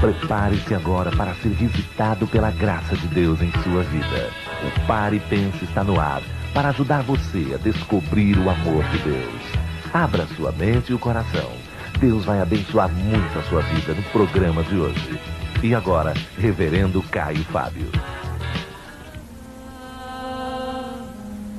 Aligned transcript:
Prepare-se 0.00 0.74
agora 0.74 1.10
para 1.10 1.34
ser 1.34 1.50
visitado 1.50 2.26
pela 2.26 2.50
graça 2.50 2.96
de 2.96 3.08
Deus 3.08 3.42
em 3.42 3.50
sua 3.62 3.82
vida. 3.82 4.30
O 4.62 4.86
Pare 4.86 5.20
Pense 5.20 5.64
está 5.64 5.82
no 5.82 6.00
ar 6.00 6.22
para 6.54 6.68
ajudar 6.68 7.02
você 7.02 7.54
a 7.54 7.58
descobrir 7.58 8.38
o 8.38 8.48
amor 8.48 8.84
de 8.84 8.98
Deus. 8.98 9.42
Abra 9.92 10.26
sua 10.36 10.52
mente 10.52 10.92
e 10.92 10.94
o 10.94 10.98
coração. 10.98 11.67
Deus 12.00 12.24
vai 12.24 12.40
abençoar 12.40 12.88
muito 12.88 13.36
a 13.36 13.42
sua 13.42 13.60
vida 13.60 13.92
no 13.92 14.02
programa 14.04 14.62
de 14.62 14.76
hoje. 14.76 15.20
E 15.64 15.74
agora, 15.74 16.14
Reverendo 16.36 17.02
Caio 17.02 17.42
Fábio. 17.46 17.90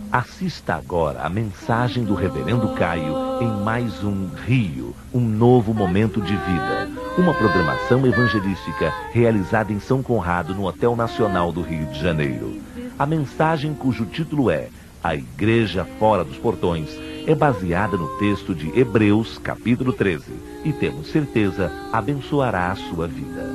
Assista 0.09 0.75
agora 0.75 1.23
a 1.23 1.29
mensagem 1.29 2.05
do 2.05 2.15
Reverendo 2.15 2.69
Caio 2.69 3.41
em 3.41 3.63
mais 3.63 4.01
um 4.01 4.29
Rio, 4.47 4.95
um 5.13 5.19
novo 5.19 5.73
momento 5.73 6.21
de 6.21 6.35
vida. 6.37 6.89
Uma 7.17 7.33
programação 7.33 8.07
evangelística 8.07 8.93
realizada 9.11 9.73
em 9.73 9.79
São 9.81 10.01
Conrado, 10.01 10.55
no 10.55 10.65
Hotel 10.65 10.95
Nacional 10.95 11.51
do 11.51 11.61
Rio 11.61 11.85
de 11.87 11.99
Janeiro. 11.99 12.61
A 12.97 13.05
mensagem, 13.05 13.73
cujo 13.73 14.05
título 14.05 14.49
é 14.49 14.69
A 15.03 15.15
Igreja 15.15 15.85
Fora 15.99 16.23
dos 16.23 16.37
Portões, 16.37 17.08
é 17.25 17.35
baseada 17.35 17.95
no 17.97 18.07
texto 18.17 18.53
de 18.55 18.77
Hebreus, 18.79 19.37
capítulo 19.37 19.93
13, 19.93 20.25
e 20.65 20.73
temos 20.73 21.07
certeza 21.07 21.71
abençoará 21.91 22.71
a 22.71 22.75
sua 22.75 23.07
vida. 23.07 23.49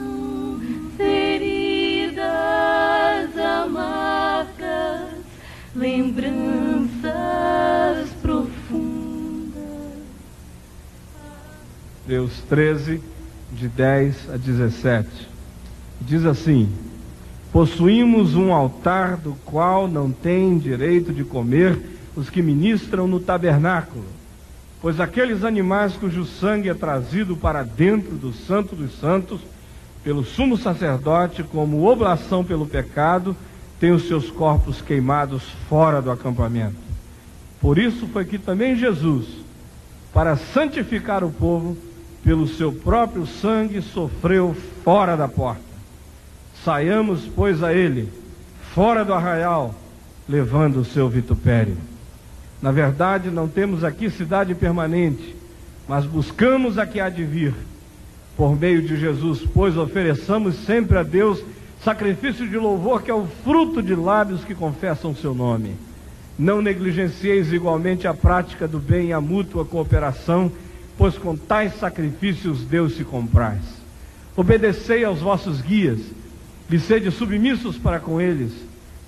Feridas 0.96 2.24
amargas, 3.36 5.10
lembranças 5.74 7.12
profundas. 8.22 9.54
Hebreus 12.04 12.42
13, 12.48 13.00
de 13.52 13.68
10 13.68 14.30
a 14.30 14.36
17. 14.36 15.08
Diz 16.00 16.24
assim: 16.24 16.68
Possuímos 17.52 18.34
um 18.34 18.52
altar 18.52 19.16
do 19.16 19.34
qual 19.44 19.86
não 19.86 20.10
têm 20.10 20.58
direito 20.58 21.12
de 21.12 21.22
comer 21.24 21.93
os 22.16 22.30
que 22.30 22.42
ministram 22.42 23.06
no 23.06 23.20
tabernáculo, 23.20 24.04
pois 24.80 25.00
aqueles 25.00 25.44
animais 25.44 25.94
cujo 25.94 26.24
sangue 26.24 26.68
é 26.68 26.74
trazido 26.74 27.36
para 27.36 27.62
dentro 27.62 28.12
do 28.16 28.32
Santo 28.32 28.76
dos 28.76 28.98
Santos 28.98 29.40
pelo 30.04 30.22
sumo 30.22 30.58
sacerdote 30.58 31.42
como 31.42 31.88
oblação 31.90 32.44
pelo 32.44 32.66
pecado, 32.66 33.34
têm 33.80 33.90
os 33.90 34.06
seus 34.06 34.30
corpos 34.30 34.82
queimados 34.82 35.42
fora 35.68 36.02
do 36.02 36.10
acampamento. 36.10 36.76
Por 37.58 37.78
isso 37.78 38.06
foi 38.08 38.26
que 38.26 38.38
também 38.38 38.76
Jesus, 38.76 39.26
para 40.12 40.36
santificar 40.36 41.24
o 41.24 41.32
povo, 41.32 41.76
pelo 42.22 42.46
seu 42.46 42.70
próprio 42.70 43.26
sangue 43.26 43.80
sofreu 43.80 44.54
fora 44.84 45.16
da 45.16 45.26
porta. 45.26 45.62
Saiamos, 46.62 47.22
pois, 47.34 47.62
a 47.62 47.72
ele, 47.72 48.10
fora 48.74 49.04
do 49.04 49.14
arraial, 49.14 49.74
levando 50.28 50.78
o 50.80 50.84
seu 50.84 51.08
vitupério. 51.08 51.76
Na 52.64 52.72
verdade, 52.72 53.30
não 53.30 53.46
temos 53.46 53.84
aqui 53.84 54.08
cidade 54.08 54.54
permanente, 54.54 55.36
mas 55.86 56.06
buscamos 56.06 56.78
a 56.78 56.86
que 56.86 56.98
há 56.98 57.10
de 57.10 57.22
vir. 57.22 57.52
Por 58.38 58.58
meio 58.58 58.80
de 58.80 58.96
Jesus, 58.96 59.46
pois, 59.52 59.76
ofereçamos 59.76 60.54
sempre 60.64 60.96
a 60.96 61.02
Deus 61.02 61.44
sacrifício 61.82 62.48
de 62.48 62.56
louvor, 62.56 63.02
que 63.02 63.10
é 63.10 63.14
o 63.14 63.26
fruto 63.44 63.82
de 63.82 63.94
lábios 63.94 64.44
que 64.44 64.54
confessam 64.54 65.10
o 65.10 65.14
seu 65.14 65.34
nome. 65.34 65.76
Não 66.38 66.62
negligencieis 66.62 67.52
igualmente 67.52 68.08
a 68.08 68.14
prática 68.14 68.66
do 68.66 68.78
bem 68.78 69.08
e 69.08 69.12
a 69.12 69.20
mútua 69.20 69.66
cooperação, 69.66 70.50
pois 70.96 71.18
com 71.18 71.36
tais 71.36 71.78
sacrifícios 71.78 72.64
Deus 72.64 72.96
se 72.96 73.04
compraz. 73.04 73.60
Obedecei 74.34 75.04
aos 75.04 75.20
vossos 75.20 75.60
guias 75.60 76.00
e 76.70 76.78
sede 76.78 77.10
submissos 77.10 77.76
para 77.76 78.00
com 78.00 78.18
eles, 78.18 78.54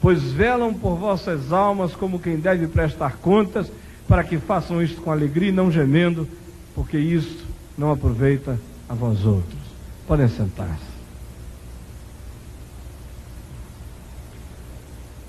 pois 0.01 0.23
velam 0.23 0.73
por 0.75 0.97
vossas 0.97 1.53
almas 1.53 1.95
como 1.95 2.19
quem 2.19 2.37
deve 2.37 2.67
prestar 2.67 3.17
contas, 3.17 3.71
para 4.07 4.23
que 4.23 4.39
façam 4.39 4.83
isto 4.83 5.01
com 5.01 5.11
alegria 5.11 5.49
e 5.49 5.53
não 5.53 5.71
gemendo, 5.71 6.29
porque 6.75 6.99
isto 6.99 7.45
não 7.77 7.91
aproveita 7.91 8.59
a 8.89 8.95
vós 8.95 9.25
outros. 9.25 9.59
Podem 10.07 10.29
sentar-se. 10.29 10.97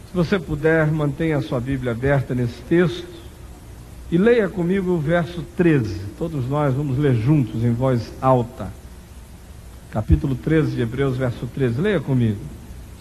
Se 0.09 0.13
você 0.13 0.39
puder, 0.39 0.91
mantenha 0.91 1.37
a 1.37 1.41
sua 1.41 1.59
Bíblia 1.59 1.91
aberta 1.91 2.35
nesse 2.35 2.61
texto 2.69 3.07
e 4.11 4.17
leia 4.17 4.47
comigo 4.47 4.91
o 4.91 4.99
verso 4.99 5.43
13. 5.55 5.99
Todos 6.17 6.47
nós 6.47 6.73
vamos 6.73 6.97
ler 6.97 7.15
juntos 7.15 7.63
em 7.63 7.73
voz 7.73 8.11
alta 8.21 8.71
capítulo 9.91 10.35
13 10.35 10.75
de 10.75 10.81
Hebreus, 10.81 11.17
verso 11.17 11.47
13. 11.47 11.81
Leia 11.81 11.99
comigo. 11.99 12.39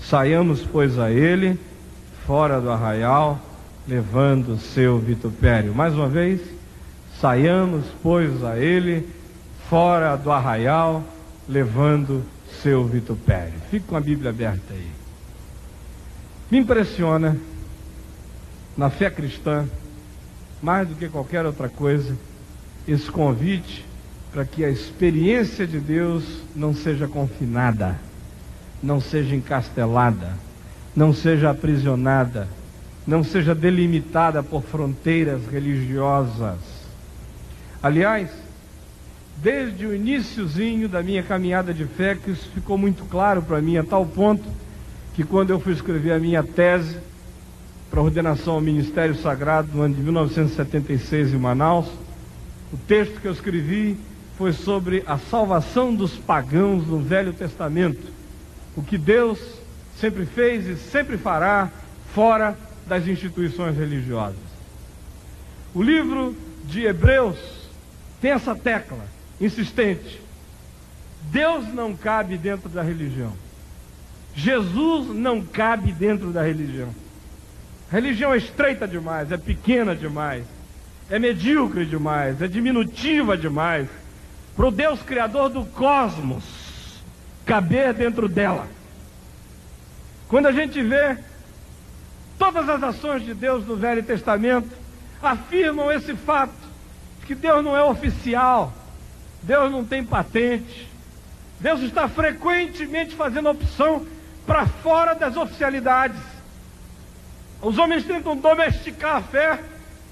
Saiamos, 0.00 0.62
pois, 0.62 0.98
a 0.98 1.10
ele, 1.10 1.58
fora 2.26 2.60
do 2.60 2.70
arraial, 2.70 3.40
levando 3.86 4.54
o 4.54 4.58
seu 4.58 4.98
vitupério. 4.98 5.74
Mais 5.74 5.94
uma 5.94 6.08
vez, 6.08 6.40
saiamos, 7.20 7.84
pois, 8.02 8.44
a 8.44 8.58
ele, 8.58 9.08
fora 9.68 10.16
do 10.16 10.30
arraial, 10.30 11.02
levando 11.48 12.22
seu 12.62 12.84
vitupério. 12.84 13.54
Fique 13.70 13.86
com 13.86 13.96
a 13.96 14.00
Bíblia 14.00 14.30
aberta 14.30 14.74
aí. 14.74 14.90
Me 16.50 16.58
impressiona, 16.58 17.36
na 18.76 18.90
fé 18.90 19.10
cristã, 19.10 19.66
mais 20.62 20.88
do 20.88 20.94
que 20.94 21.08
qualquer 21.08 21.44
outra 21.44 21.68
coisa, 21.68 22.16
esse 22.86 23.10
convite 23.10 23.84
para 24.32 24.44
que 24.44 24.64
a 24.64 24.70
experiência 24.70 25.66
de 25.66 25.80
Deus 25.80 26.42
não 26.54 26.74
seja 26.74 27.08
confinada, 27.08 27.98
não 28.82 29.00
seja 29.00 29.34
encastelada, 29.34 30.34
não 30.94 31.12
seja 31.12 31.50
aprisionada, 31.50 32.48
não 33.06 33.22
seja 33.22 33.54
delimitada 33.54 34.42
por 34.42 34.62
fronteiras 34.62 35.46
religiosas. 35.46 36.58
Aliás, 37.82 38.30
desde 39.36 39.86
o 39.86 39.94
iníciozinho 39.94 40.88
da 40.88 41.02
minha 41.02 41.22
caminhada 41.22 41.72
de 41.72 41.84
fé, 41.84 42.14
que 42.14 42.30
isso 42.30 42.50
ficou 42.52 42.76
muito 42.76 43.04
claro 43.04 43.42
para 43.42 43.60
mim, 43.60 43.76
a 43.76 43.84
tal 43.84 44.04
ponto 44.04 44.44
que 45.14 45.24
quando 45.24 45.50
eu 45.50 45.60
fui 45.60 45.72
escrever 45.72 46.12
a 46.12 46.18
minha 46.18 46.42
tese 46.42 46.98
para 47.90 48.02
ordenação 48.02 48.54
ao 48.54 48.60
Ministério 48.60 49.14
Sagrado 49.14 49.68
no 49.72 49.82
ano 49.82 49.94
de 49.94 50.02
1976 50.02 51.32
em 51.32 51.38
Manaus, 51.38 51.86
o 52.72 52.76
texto 52.76 53.20
que 53.20 53.28
eu 53.28 53.32
escrevi 53.32 53.96
foi 54.36 54.52
sobre 54.52 55.02
a 55.06 55.16
salvação 55.16 55.94
dos 55.94 56.14
pagãos 56.16 56.86
no 56.86 56.98
Velho 56.98 57.32
Testamento. 57.32 58.15
O 58.76 58.82
que 58.82 58.98
Deus 58.98 59.38
sempre 59.98 60.26
fez 60.26 60.66
e 60.66 60.76
sempre 60.76 61.16
fará 61.16 61.70
fora 62.12 62.56
das 62.86 63.06
instituições 63.06 63.76
religiosas. 63.76 64.38
O 65.74 65.82
livro 65.82 66.36
de 66.64 66.84
Hebreus 66.84 67.38
tem 68.20 68.30
essa 68.30 68.54
tecla 68.54 69.04
insistente. 69.40 70.20
Deus 71.30 71.66
não 71.72 71.96
cabe 71.96 72.36
dentro 72.36 72.68
da 72.68 72.82
religião. 72.82 73.32
Jesus 74.34 75.08
não 75.08 75.40
cabe 75.40 75.92
dentro 75.92 76.30
da 76.30 76.42
religião. 76.42 76.94
A 77.90 77.94
religião 77.94 78.34
é 78.34 78.36
estreita 78.36 78.86
demais, 78.86 79.32
é 79.32 79.36
pequena 79.36 79.94
demais, 79.96 80.44
é 81.08 81.18
medíocre 81.18 81.86
demais, 81.86 82.42
é 82.42 82.48
diminutiva 82.48 83.36
demais 83.36 83.88
para 84.54 84.66
o 84.66 84.70
Deus 84.70 85.00
Criador 85.02 85.48
do 85.48 85.64
cosmos 85.64 86.65
caber 87.46 87.94
dentro 87.94 88.28
dela. 88.28 88.66
Quando 90.28 90.46
a 90.46 90.52
gente 90.52 90.82
vê 90.82 91.16
todas 92.36 92.68
as 92.68 92.82
ações 92.82 93.24
de 93.24 93.32
Deus 93.32 93.64
no 93.64 93.76
Velho 93.76 94.02
Testamento, 94.02 94.68
afirmam 95.22 95.90
esse 95.90 96.14
fato, 96.14 96.66
que 97.24 97.34
Deus 97.34 97.64
não 97.64 97.76
é 97.76 97.82
oficial, 97.82 98.72
Deus 99.42 99.70
não 99.70 99.84
tem 99.84 100.04
patente, 100.04 100.88
Deus 101.60 101.80
está 101.80 102.08
frequentemente 102.08 103.14
fazendo 103.14 103.48
opção 103.48 104.04
para 104.44 104.66
fora 104.66 105.14
das 105.14 105.36
oficialidades. 105.36 106.20
Os 107.62 107.78
homens 107.78 108.04
tentam 108.04 108.36
domesticar 108.36 109.16
a 109.16 109.22
fé, 109.22 109.60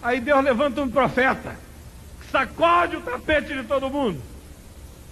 aí 0.03 0.21
Deus 0.21 0.43
levanta 0.43 0.81
um 0.81 0.89
profeta, 0.89 1.57
que 2.21 2.31
sacode 2.31 2.97
o 2.97 3.01
tapete 3.03 3.53
de 3.53 3.65
todo 3.65 3.91
mundo 3.91 4.34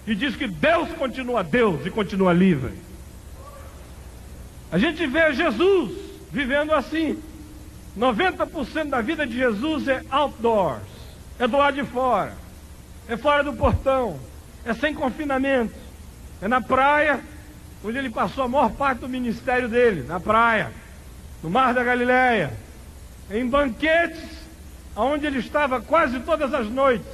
e 0.06 0.14
diz 0.14 0.34
que 0.37 0.46
Deus 0.46 0.88
continua 0.94 1.44
Deus 1.44 1.87
e 1.87 1.90
continua 1.90 2.32
livre. 2.32 2.72
A 4.70 4.78
gente 4.78 5.06
vê 5.06 5.32
Jesus 5.32 5.93
vivendo 6.31 6.72
assim. 6.72 7.22
90% 7.99 8.88
da 8.88 9.02
vida 9.02 9.26
de 9.26 9.37
Jesus 9.37 9.87
é 9.87 10.02
outdoors, 10.10 10.82
é 11.38 11.46
do 11.46 11.58
lado 11.58 11.75
de 11.75 11.84
fora, 11.84 12.32
é 13.06 13.19
fora 13.19 13.44
do 13.44 13.52
portão, 13.52 14.19
é 14.64 14.72
sem 14.72 14.94
confinamento. 14.94 15.75
É 16.40 16.49
na 16.49 16.60
praia, 16.60 17.20
onde 17.84 17.99
ele 17.99 18.10
passou 18.10 18.44
a 18.44 18.49
maior 18.49 18.70
parte 18.70 19.00
do 19.00 19.08
ministério 19.08 19.69
dele, 19.69 20.04
na 20.08 20.19
praia, 20.19 20.72
no 21.43 21.50
Mar 21.50 21.75
da 21.75 21.84
Galileia, 21.84 22.52
em 23.31 23.46
banquetes, 23.46 24.43
onde 24.96 25.26
ele 25.26 25.38
estava 25.38 25.81
quase 25.81 26.19
todas 26.20 26.52
as 26.52 26.69
noites, 26.69 27.06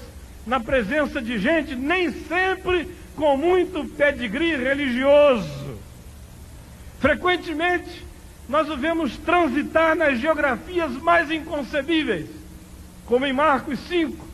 na 0.48 0.58
presença 0.58 1.20
de 1.20 1.38
gente, 1.38 1.76
nem 1.76 2.10
sempre 2.10 2.88
com 3.14 3.36
muito 3.36 3.84
pedigree 3.84 4.56
religioso. 4.56 5.78
Frequentemente, 6.98 8.06
nós 8.48 8.66
o 8.70 8.76
vemos 8.76 9.14
transitar 9.18 9.94
nas 9.94 10.18
geografias 10.18 10.90
mais 11.02 11.30
inconcebíveis, 11.30 12.30
como 13.04 13.26
em 13.26 13.32
Marcos 13.32 13.78
5, 13.88 14.26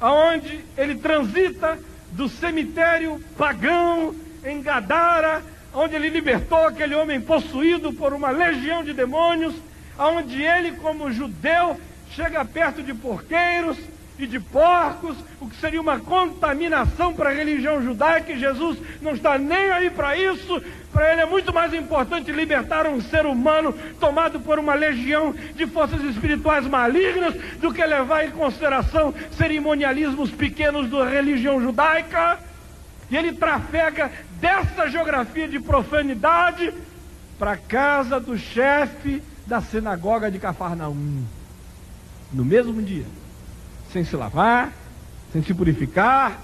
aonde 0.00 0.64
ele 0.76 0.96
transita 0.96 1.78
do 2.10 2.28
cemitério 2.28 3.22
pagão 3.38 4.12
em 4.44 4.60
Gadara, 4.60 5.40
onde 5.72 5.94
ele 5.94 6.08
libertou 6.08 6.66
aquele 6.66 6.96
homem 6.96 7.20
possuído 7.20 7.92
por 7.92 8.12
uma 8.12 8.30
legião 8.30 8.82
de 8.82 8.92
demônios, 8.92 9.54
aonde 9.96 10.42
ele, 10.42 10.72
como 10.72 11.12
judeu, 11.12 11.80
chega 12.10 12.44
perto 12.44 12.82
de 12.82 12.92
porqueiros 12.92 13.78
e 14.18 14.26
de 14.26 14.38
porcos, 14.38 15.16
o 15.40 15.48
que 15.48 15.56
seria 15.56 15.80
uma 15.80 15.98
contaminação 15.98 17.12
para 17.12 17.30
a 17.30 17.32
religião 17.32 17.82
judaica, 17.82 18.32
e 18.32 18.38
Jesus 18.38 18.78
não 19.02 19.12
está 19.12 19.36
nem 19.38 19.70
aí 19.70 19.90
para 19.90 20.16
isso. 20.16 20.62
Para 20.92 21.12
ele 21.12 21.22
é 21.22 21.26
muito 21.26 21.52
mais 21.52 21.74
importante 21.74 22.30
libertar 22.30 22.86
um 22.86 23.00
ser 23.00 23.26
humano 23.26 23.74
tomado 23.98 24.38
por 24.38 24.60
uma 24.60 24.74
legião 24.74 25.34
de 25.56 25.66
forças 25.66 26.00
espirituais 26.02 26.66
malignas 26.66 27.34
do 27.58 27.74
que 27.74 27.84
levar 27.84 28.24
em 28.24 28.30
consideração 28.30 29.12
cerimonialismos 29.32 30.30
pequenos 30.30 30.88
da 30.88 31.04
religião 31.04 31.60
judaica. 31.60 32.38
E 33.10 33.16
ele 33.16 33.32
trafega 33.32 34.12
dessa 34.40 34.88
geografia 34.88 35.48
de 35.48 35.58
profanidade 35.58 36.72
para 37.38 37.52
a 37.52 37.56
casa 37.56 38.20
do 38.20 38.38
chefe 38.38 39.20
da 39.44 39.60
sinagoga 39.60 40.30
de 40.30 40.38
Cafarnaum. 40.38 41.24
No 42.32 42.44
mesmo 42.44 42.80
dia, 42.80 43.04
sem 43.94 44.02
se 44.02 44.16
lavar, 44.16 44.72
sem 45.32 45.40
se 45.40 45.54
purificar, 45.54 46.40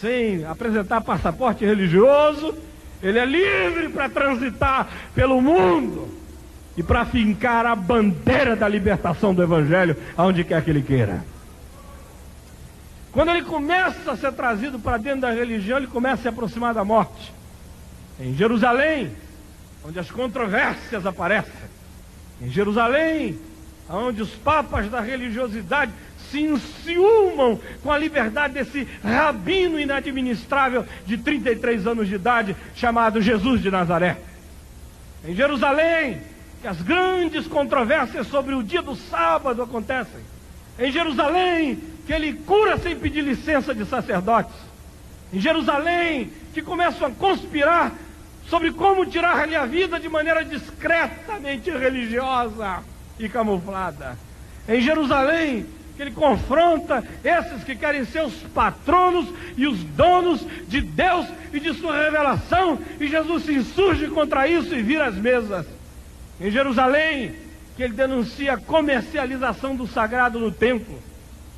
sem 0.00 0.44
apresentar 0.44 1.00
passaporte 1.00 1.64
religioso, 1.64 2.52
ele 3.00 3.20
é 3.20 3.24
livre 3.24 3.88
para 3.88 4.08
transitar 4.08 4.88
pelo 5.14 5.40
mundo 5.40 6.08
e 6.76 6.82
para 6.82 7.04
fincar 7.04 7.66
a 7.66 7.76
bandeira 7.76 8.56
da 8.56 8.66
libertação 8.66 9.32
do 9.32 9.44
Evangelho 9.44 9.96
aonde 10.16 10.42
quer 10.42 10.64
que 10.64 10.70
ele 10.70 10.82
queira. 10.82 11.24
Quando 13.12 13.30
ele 13.30 13.42
começa 13.42 14.10
a 14.10 14.16
ser 14.16 14.32
trazido 14.32 14.80
para 14.80 14.96
dentro 14.96 15.20
da 15.20 15.30
religião, 15.30 15.78
ele 15.78 15.86
começa 15.86 16.14
a 16.14 16.22
se 16.22 16.28
aproximar 16.28 16.74
da 16.74 16.84
morte. 16.84 17.32
Em 18.18 18.34
Jerusalém, 18.34 19.12
onde 19.84 20.00
as 20.00 20.10
controvérsias 20.10 21.06
aparecem. 21.06 21.52
Em 22.40 22.48
Jerusalém, 22.48 23.38
onde 23.88 24.22
os 24.22 24.30
papas 24.30 24.90
da 24.90 25.00
religiosidade 25.00 25.92
se 26.32 26.40
enciumam 26.40 27.60
com 27.82 27.92
a 27.92 27.98
liberdade 27.98 28.54
desse 28.54 28.88
rabino 29.04 29.78
inadministrável 29.78 30.86
de 31.06 31.18
33 31.18 31.86
anos 31.86 32.08
de 32.08 32.14
idade, 32.14 32.56
chamado 32.74 33.20
Jesus 33.20 33.60
de 33.60 33.70
Nazaré. 33.70 34.16
Em 35.24 35.34
Jerusalém, 35.34 36.22
que 36.62 36.66
as 36.66 36.80
grandes 36.80 37.46
controvérsias 37.46 38.26
sobre 38.28 38.54
o 38.54 38.62
dia 38.62 38.80
do 38.80 38.96
sábado 38.96 39.62
acontecem. 39.62 40.22
Em 40.78 40.90
Jerusalém, 40.90 41.78
que 42.06 42.12
ele 42.12 42.32
cura 42.32 42.78
sem 42.78 42.96
pedir 42.96 43.20
licença 43.20 43.74
de 43.74 43.84
sacerdotes. 43.84 44.54
Em 45.32 45.38
Jerusalém, 45.38 46.32
que 46.54 46.62
começam 46.62 47.08
a 47.08 47.10
conspirar 47.10 47.92
sobre 48.48 48.72
como 48.72 49.04
tirar-lhe 49.04 49.54
a 49.54 49.66
vida 49.66 50.00
de 50.00 50.08
maneira 50.08 50.44
discretamente 50.44 51.70
religiosa 51.70 52.82
e 53.18 53.28
camuflada. 53.28 54.16
Em 54.68 54.80
Jerusalém, 54.80 55.66
ele 56.02 56.10
confronta 56.10 57.02
esses 57.24 57.64
que 57.64 57.74
querem 57.76 58.04
ser 58.04 58.24
os 58.24 58.34
patronos 58.54 59.26
e 59.56 59.66
os 59.66 59.82
donos 59.84 60.44
de 60.68 60.80
Deus 60.80 61.26
e 61.52 61.60
de 61.60 61.72
sua 61.74 61.96
revelação, 62.04 62.78
e 63.00 63.06
Jesus 63.06 63.44
se 63.44 63.54
insurge 63.54 64.08
contra 64.08 64.46
isso 64.48 64.74
e 64.74 64.82
vira 64.82 65.06
as 65.06 65.14
mesas. 65.14 65.66
Em 66.40 66.50
Jerusalém, 66.50 67.34
que 67.76 67.82
ele 67.82 67.94
denuncia 67.94 68.54
a 68.54 68.58
comercialização 68.58 69.74
do 69.74 69.86
sagrado 69.86 70.38
no 70.38 70.50
templo. 70.50 70.98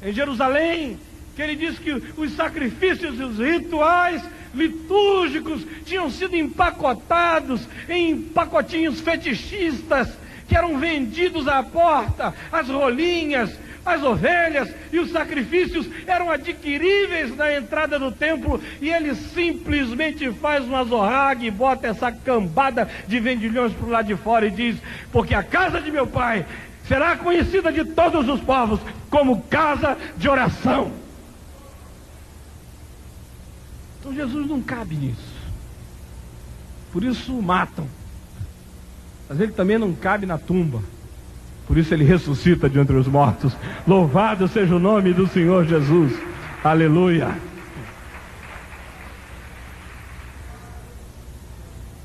Em 0.03 0.13
Jerusalém, 0.13 0.99
que 1.35 1.43
ele 1.43 1.57
diz 1.57 1.79
que 1.79 1.91
os 2.17 2.33
sacrifícios 2.33 3.19
e 3.19 3.23
os 3.23 3.39
rituais 3.39 4.23
litúrgicos 4.55 5.67
tinham 5.85 6.09
sido 6.11 6.37
empacotados 6.37 7.63
em 7.89 8.21
pacotinhos 8.21 9.01
fetichistas 9.01 10.09
que 10.47 10.57
eram 10.57 10.79
vendidos 10.79 11.49
à 11.49 11.63
porta, 11.63 12.35
as 12.53 12.69
rolinhas, 12.69 13.59
as 13.85 14.03
ovelhas 14.03 14.71
e 14.93 14.99
os 14.99 15.11
sacrifícios 15.11 15.89
eram 16.07 16.31
adquiríveis 16.31 17.37
na 17.37 17.55
entrada 17.55 17.99
do 17.99 18.11
templo 18.11 18.61
e 18.81 18.89
ele 18.89 19.15
simplesmente 19.15 20.31
faz 20.33 20.65
uma 20.65 20.85
zorraga 20.85 21.45
e 21.45 21.51
bota 21.51 21.87
essa 21.87 22.11
cambada 22.11 22.89
de 23.07 23.21
vendilhões 23.21 23.73
para 23.73 23.87
o 23.87 23.91
lado 23.91 24.07
de 24.07 24.17
fora 24.17 24.47
e 24.47 24.51
diz: 24.51 24.77
Porque 25.13 25.35
a 25.35 25.43
casa 25.43 25.81
de 25.81 25.91
meu 25.91 26.07
pai 26.07 26.47
será 26.89 27.17
conhecida 27.17 27.73
de 27.73 27.85
todos 27.85 28.29
os 28.29 28.41
povos 28.41 28.81
como 29.11 29.43
casa 29.43 29.97
de 30.17 30.29
oração. 30.29 30.93
Então 34.01 34.15
Jesus 34.15 34.47
não 34.47 34.61
cabe 34.61 34.95
nisso. 34.95 35.35
Por 36.93 37.03
isso 37.03 37.35
o 37.35 37.43
matam. 37.43 37.89
Mas 39.29 39.41
ele 39.41 39.53
também 39.53 39.79
não 39.79 39.95
cabe 39.95 40.27
na 40.27 40.39
tumba. 40.39 40.83
Por 41.67 41.79
isso 41.79 41.95
ele 41.95 42.05
ressuscita 42.05 42.69
de 42.69 42.79
entre 42.79 42.97
os 42.97 43.07
mortos. 43.07 43.57
Louvado 43.87 44.47
seja 44.49 44.75
o 44.75 44.79
nome 44.79 45.13
do 45.13 45.27
Senhor 45.27 45.65
Jesus. 45.65 46.13
Aleluia. 46.63 47.35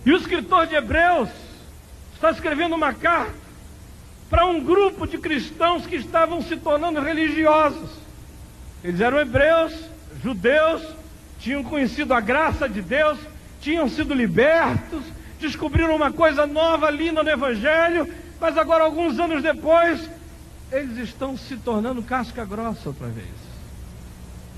E 0.05 0.11
o 0.11 0.17
escritor 0.17 0.65
de 0.65 0.75
Hebreus 0.75 1.29
está 2.15 2.31
escrevendo 2.31 2.75
uma 2.75 2.93
carta 2.93 3.33
para 4.29 4.45
um 4.45 4.63
grupo 4.63 5.07
de 5.07 5.17
cristãos 5.17 5.85
que 5.85 5.95
estavam 5.95 6.41
se 6.41 6.55
tornando 6.55 7.01
religiosos. 7.01 7.89
Eles 8.83 9.01
eram 9.01 9.19
hebreus, 9.19 9.73
judeus, 10.23 10.81
tinham 11.39 11.63
conhecido 11.63 12.13
a 12.13 12.19
graça 12.19 12.69
de 12.69 12.81
Deus, 12.81 13.17
tinham 13.59 13.89
sido 13.89 14.13
libertos, 14.13 15.03
descobriram 15.39 15.95
uma 15.95 16.11
coisa 16.11 16.45
nova, 16.45 16.89
linda 16.89 17.23
no 17.23 17.29
Evangelho, 17.29 18.07
mas 18.39 18.57
agora, 18.57 18.83
alguns 18.83 19.19
anos 19.19 19.43
depois, 19.43 20.09
eles 20.71 20.97
estão 20.97 21.37
se 21.37 21.57
tornando 21.57 22.01
casca 22.01 22.45
grossa 22.45 22.89
outra 22.89 23.07
vez. 23.07 23.27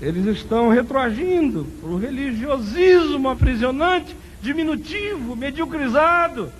Eles 0.00 0.26
estão 0.36 0.68
retroagindo 0.68 1.64
para 1.80 1.90
o 1.90 1.98
religiosismo 1.98 3.28
aprisionante, 3.28 4.16
diminutivo, 4.40 5.36
mediocrizado. 5.36 6.52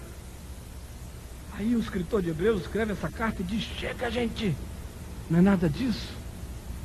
Aí 1.58 1.74
o 1.74 1.80
escritor 1.80 2.22
de 2.22 2.30
Hebreus 2.30 2.62
escreve 2.62 2.92
essa 2.92 3.08
carta 3.08 3.42
e 3.42 3.44
diz: 3.44 3.62
Chega, 3.62 4.10
gente, 4.10 4.54
não 5.28 5.38
é 5.38 5.42
nada 5.42 5.68
disso. 5.68 6.14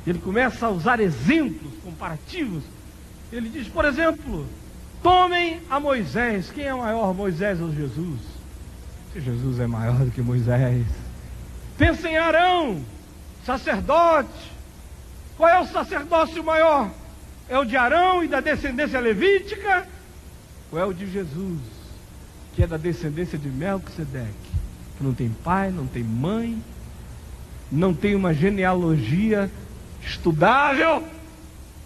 Ele 0.06 0.18
começa 0.18 0.66
a 0.66 0.70
usar 0.70 1.00
exemplos 1.00 1.72
comparativos. 1.82 2.62
Ele 3.32 3.48
diz, 3.48 3.68
por 3.68 3.84
exemplo, 3.84 4.46
tomem 5.02 5.60
a 5.68 5.78
Moisés. 5.78 6.50
Quem 6.50 6.64
é 6.64 6.74
maior, 6.74 7.14
Moisés 7.14 7.60
ou 7.60 7.72
Jesus? 7.72 8.37
Jesus 9.14 9.58
é 9.58 9.66
maior 9.66 9.96
do 10.04 10.10
que 10.10 10.20
Moisés. 10.20 10.86
Pensa 11.76 12.08
em 12.08 12.16
Arão, 12.16 12.84
sacerdote. 13.44 14.52
Qual 15.36 15.48
é 15.48 15.58
o 15.60 15.66
sacerdócio 15.66 16.42
maior? 16.42 16.90
É 17.48 17.58
o 17.58 17.64
de 17.64 17.76
Arão 17.76 18.22
e 18.22 18.28
da 18.28 18.40
descendência 18.40 19.00
levítica? 19.00 19.86
Ou 20.70 20.78
é 20.78 20.84
o 20.84 20.92
de 20.92 21.10
Jesus, 21.10 21.60
que 22.54 22.62
é 22.62 22.66
da 22.66 22.76
descendência 22.76 23.38
de 23.38 23.48
Melquisedeque, 23.48 24.50
que 24.96 25.04
não 25.04 25.14
tem 25.14 25.30
pai, 25.30 25.70
não 25.70 25.86
tem 25.86 26.02
mãe, 26.02 26.62
não 27.70 27.94
tem 27.94 28.14
uma 28.14 28.34
genealogia 28.34 29.50
estudável, 30.02 31.02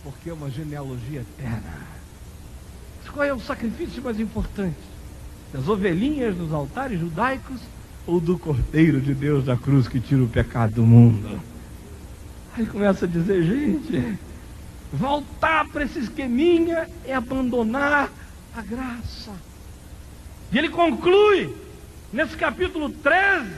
porque 0.02 0.30
é 0.30 0.32
uma 0.32 0.50
genealogia 0.50 1.20
eterna. 1.20 1.92
Qual 3.12 3.24
é 3.24 3.34
o 3.34 3.40
sacrifício 3.40 4.02
mais 4.02 4.18
importante? 4.18 4.91
Das 5.52 5.68
ovelhinhas 5.68 6.34
dos 6.34 6.52
altares 6.52 6.98
judaicos 6.98 7.60
ou 8.06 8.18
do 8.18 8.38
Cordeiro 8.38 9.00
de 9.00 9.14
Deus 9.14 9.44
da 9.44 9.56
cruz 9.56 9.86
que 9.86 10.00
tira 10.00 10.22
o 10.22 10.28
pecado 10.28 10.76
do 10.76 10.82
mundo? 10.82 11.40
Aí 12.56 12.64
começa 12.64 13.04
a 13.04 13.08
dizer, 13.08 13.42
gente, 13.42 14.18
voltar 14.92 15.68
para 15.68 15.84
esse 15.84 15.98
esqueminha 15.98 16.88
é 17.04 17.14
abandonar 17.14 18.10
a 18.56 18.62
graça. 18.62 19.32
E 20.50 20.58
ele 20.58 20.68
conclui, 20.68 21.54
nesse 22.12 22.36
capítulo 22.36 22.90
13, 22.90 23.50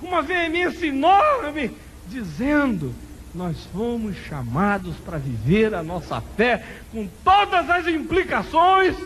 com 0.00 0.08
uma 0.08 0.22
veemência 0.22 0.86
enorme, 0.86 1.70
dizendo: 2.08 2.94
Nós 3.34 3.66
fomos 3.72 4.16
chamados 4.16 4.96
para 4.96 5.18
viver 5.18 5.74
a 5.74 5.82
nossa 5.82 6.20
fé 6.20 6.64
com 6.92 7.06
todas 7.24 7.68
as 7.68 7.86
implicações 7.86 8.96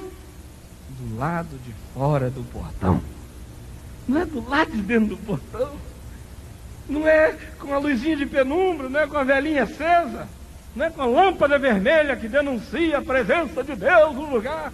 do 1.02 1.18
lado 1.18 1.58
de 1.64 1.72
fora 1.92 2.30
do 2.30 2.42
portão. 2.44 3.02
Não 4.06 4.20
é 4.20 4.24
do 4.24 4.48
lado 4.48 4.70
de 4.70 4.82
dentro 4.82 5.16
do 5.16 5.16
portão. 5.18 5.76
Não 6.88 7.06
é 7.06 7.32
com 7.58 7.74
a 7.74 7.78
luzinha 7.78 8.16
de 8.16 8.26
penumbra, 8.26 8.88
não 8.88 9.00
é 9.00 9.06
com 9.06 9.16
a 9.16 9.24
velhinha 9.24 9.62
acesa, 9.64 10.28
não 10.74 10.86
é 10.86 10.90
com 10.90 11.02
a 11.02 11.06
lâmpada 11.06 11.58
vermelha 11.58 12.16
que 12.16 12.28
denuncia 12.28 12.98
a 12.98 13.02
presença 13.02 13.62
de 13.62 13.76
Deus 13.76 14.14
no 14.14 14.30
lugar. 14.30 14.72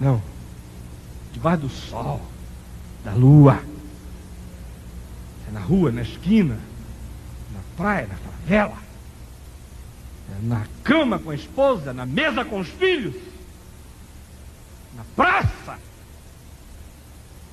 Não. 0.00 0.22
Debaixo 1.32 1.62
do 1.62 1.68
sol, 1.68 2.20
da 3.04 3.12
lua. 3.12 3.60
É 5.48 5.52
na 5.52 5.60
rua, 5.60 5.90
na 5.90 6.02
esquina, 6.02 6.58
na 7.52 7.60
praia, 7.76 8.06
na 8.06 8.14
favela. 8.16 8.78
É 10.30 10.46
na 10.46 10.66
cama 10.84 11.18
com 11.18 11.30
a 11.30 11.34
esposa, 11.34 11.92
na 11.92 12.06
mesa 12.06 12.44
com 12.44 12.60
os 12.60 12.68
filhos. 12.68 13.14
Na 14.98 15.04
praça. 15.16 15.78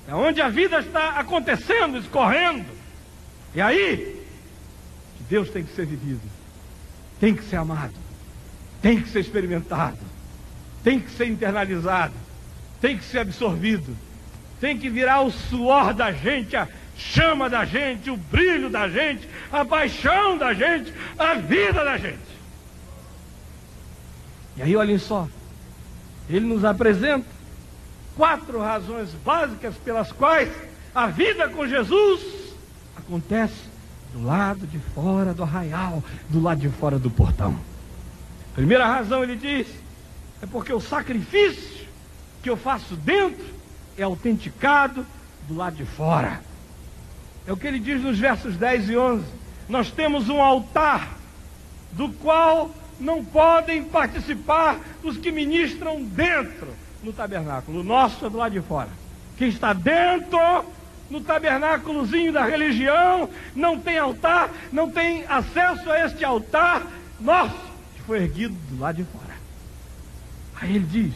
É 0.07 0.13
onde 0.15 0.41
a 0.41 0.49
vida 0.49 0.79
está 0.79 1.19
acontecendo, 1.19 1.97
escorrendo. 1.97 2.65
E 3.53 3.61
aí 3.61 4.25
que 5.17 5.23
Deus 5.29 5.49
tem 5.49 5.63
que 5.63 5.73
ser 5.75 5.85
vivido. 5.85 6.21
Tem 7.19 7.35
que 7.35 7.43
ser 7.43 7.57
amado. 7.57 7.93
Tem 8.81 8.99
que 8.99 9.09
ser 9.09 9.19
experimentado. 9.19 9.99
Tem 10.83 10.99
que 10.99 11.11
ser 11.11 11.27
internalizado. 11.27 12.13
Tem 12.81 12.97
que 12.97 13.03
ser 13.03 13.19
absorvido. 13.19 13.95
Tem 14.59 14.77
que 14.77 14.89
virar 14.89 15.21
o 15.21 15.31
suor 15.31 15.93
da 15.93 16.11
gente, 16.11 16.55
a 16.55 16.67
chama 16.97 17.49
da 17.49 17.65
gente, 17.65 18.09
o 18.09 18.17
brilho 18.17 18.69
da 18.69 18.87
gente, 18.87 19.27
a 19.51 19.65
paixão 19.65 20.37
da 20.37 20.53
gente, 20.53 20.93
a 21.17 21.35
vida 21.35 21.83
da 21.83 21.97
gente. 21.97 22.35
E 24.57 24.61
aí, 24.61 24.75
olhem 24.75 24.97
só, 24.97 25.27
ele 26.29 26.45
nos 26.45 26.63
apresenta 26.63 27.34
quatro 28.15 28.59
razões 28.59 29.09
básicas 29.25 29.75
pelas 29.75 30.11
quais 30.11 30.51
a 30.93 31.07
vida 31.07 31.49
com 31.49 31.67
Jesus 31.67 32.21
acontece 32.95 33.75
do 34.13 34.23
lado 34.23 34.65
de 34.65 34.79
fora 34.79 35.33
do 35.33 35.43
arraial, 35.43 36.01
do 36.29 36.41
lado 36.41 36.61
de 36.61 36.69
fora 36.69 36.97
do 36.97 37.09
portão. 37.09 37.59
Primeira 38.53 38.87
razão, 38.87 39.21
ele 39.21 39.35
diz, 39.35 39.67
é 40.41 40.45
porque 40.45 40.71
o 40.71 40.79
sacrifício 40.79 41.85
que 42.41 42.49
eu 42.49 42.55
faço 42.55 42.95
dentro 42.95 43.45
é 43.97 44.03
autenticado 44.03 45.05
do 45.47 45.55
lado 45.55 45.75
de 45.75 45.85
fora. 45.85 46.41
É 47.45 47.51
o 47.51 47.57
que 47.57 47.67
ele 47.67 47.79
diz 47.79 48.01
nos 48.01 48.17
versos 48.17 48.55
10 48.55 48.89
e 48.89 48.97
11. 48.97 49.25
Nós 49.67 49.91
temos 49.91 50.29
um 50.29 50.41
altar 50.41 51.17
do 51.91 52.09
qual 52.09 52.73
não 52.99 53.23
podem 53.23 53.83
participar 53.83 54.79
os 55.03 55.17
que 55.17 55.31
ministram 55.31 56.01
dentro 56.01 56.84
no 57.05 57.13
tabernáculo. 57.13 57.81
O 57.81 57.83
nosso 57.83 58.25
é 58.25 58.29
do 58.29 58.37
lado 58.37 58.51
de 58.51 58.61
fora. 58.61 58.89
Quem 59.37 59.47
está 59.49 59.71
dentro 59.73 60.39
no 61.09 61.21
tabernáculozinho 61.21 62.33
da 62.33 62.43
religião 62.43 63.29
não 63.55 63.79
tem 63.79 63.97
altar, 63.97 64.49
não 64.71 64.89
tem 64.89 65.23
acesso 65.27 65.89
a 65.91 66.03
este 66.03 66.25
altar 66.25 66.81
nosso 67.19 67.55
que 67.95 68.01
foi 68.01 68.23
erguido 68.23 68.55
do 68.69 68.79
lado 68.79 68.95
de 68.95 69.03
fora. 69.03 69.35
Aí 70.59 70.75
ele 70.75 70.87
diz 70.89 71.13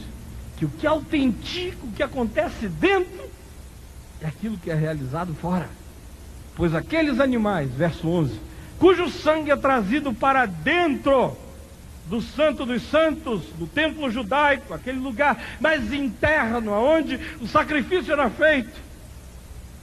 que 0.57 0.65
o 0.65 0.69
que 0.69 0.85
autentica 0.85 1.77
o 1.83 1.91
que 1.91 2.03
acontece 2.03 2.67
dentro 2.67 3.27
é 4.21 4.27
aquilo 4.27 4.57
que 4.57 4.69
é 4.69 4.75
realizado 4.75 5.33
fora. 5.33 5.69
Pois 6.55 6.75
aqueles 6.75 7.19
animais, 7.19 7.71
verso 7.71 8.07
11, 8.07 8.39
cujo 8.77 9.09
sangue 9.09 9.49
é 9.49 9.55
trazido 9.55 10.13
para 10.13 10.45
dentro 10.45 11.35
do 12.09 12.21
Santo 12.21 12.65
dos 12.65 12.81
Santos, 12.89 13.43
do 13.57 13.67
templo 13.67 14.09
judaico, 14.09 14.73
aquele 14.73 14.99
lugar 14.99 15.41
mais 15.59 15.93
interno, 15.93 16.71
onde 16.73 17.19
o 17.39 17.47
sacrifício 17.47 18.11
era 18.11 18.29
feito. 18.31 18.89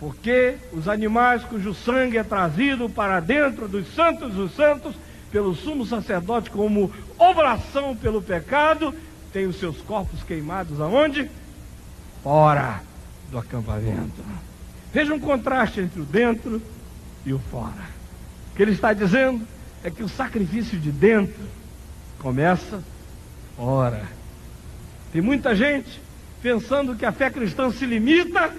Porque 0.00 0.56
os 0.72 0.88
animais 0.88 1.44
cujo 1.44 1.72
sangue 1.72 2.18
é 2.18 2.24
trazido 2.24 2.90
para 2.90 3.20
dentro 3.20 3.68
dos 3.68 3.86
santos 3.94 4.34
dos 4.34 4.52
santos, 4.54 4.94
pelo 5.30 5.54
sumo 5.54 5.86
sacerdote, 5.86 6.50
como 6.50 6.92
obração 7.16 7.96
pelo 7.96 8.20
pecado, 8.20 8.92
têm 9.32 9.46
os 9.46 9.58
seus 9.58 9.78
corpos 9.78 10.22
queimados 10.22 10.80
aonde? 10.80 11.30
Fora 12.22 12.82
do 13.30 13.38
acampamento. 13.38 14.24
Veja 14.92 15.14
um 15.14 15.20
contraste 15.20 15.80
entre 15.80 16.00
o 16.00 16.04
dentro 16.04 16.60
e 17.24 17.32
o 17.32 17.38
fora. 17.38 17.96
O 18.52 18.56
que 18.56 18.62
ele 18.62 18.72
está 18.72 18.92
dizendo 18.92 19.46
é 19.84 19.90
que 19.90 20.02
o 20.02 20.08
sacrifício 20.08 20.78
de 20.78 20.90
dentro 20.90 21.40
começa 22.20 22.82
fora. 23.56 24.06
Tem 25.12 25.20
muita 25.20 25.54
gente 25.54 26.00
pensando 26.42 26.94
que 26.94 27.04
a 27.04 27.12
fé 27.12 27.30
cristã 27.30 27.70
se 27.70 27.86
limita 27.86 28.54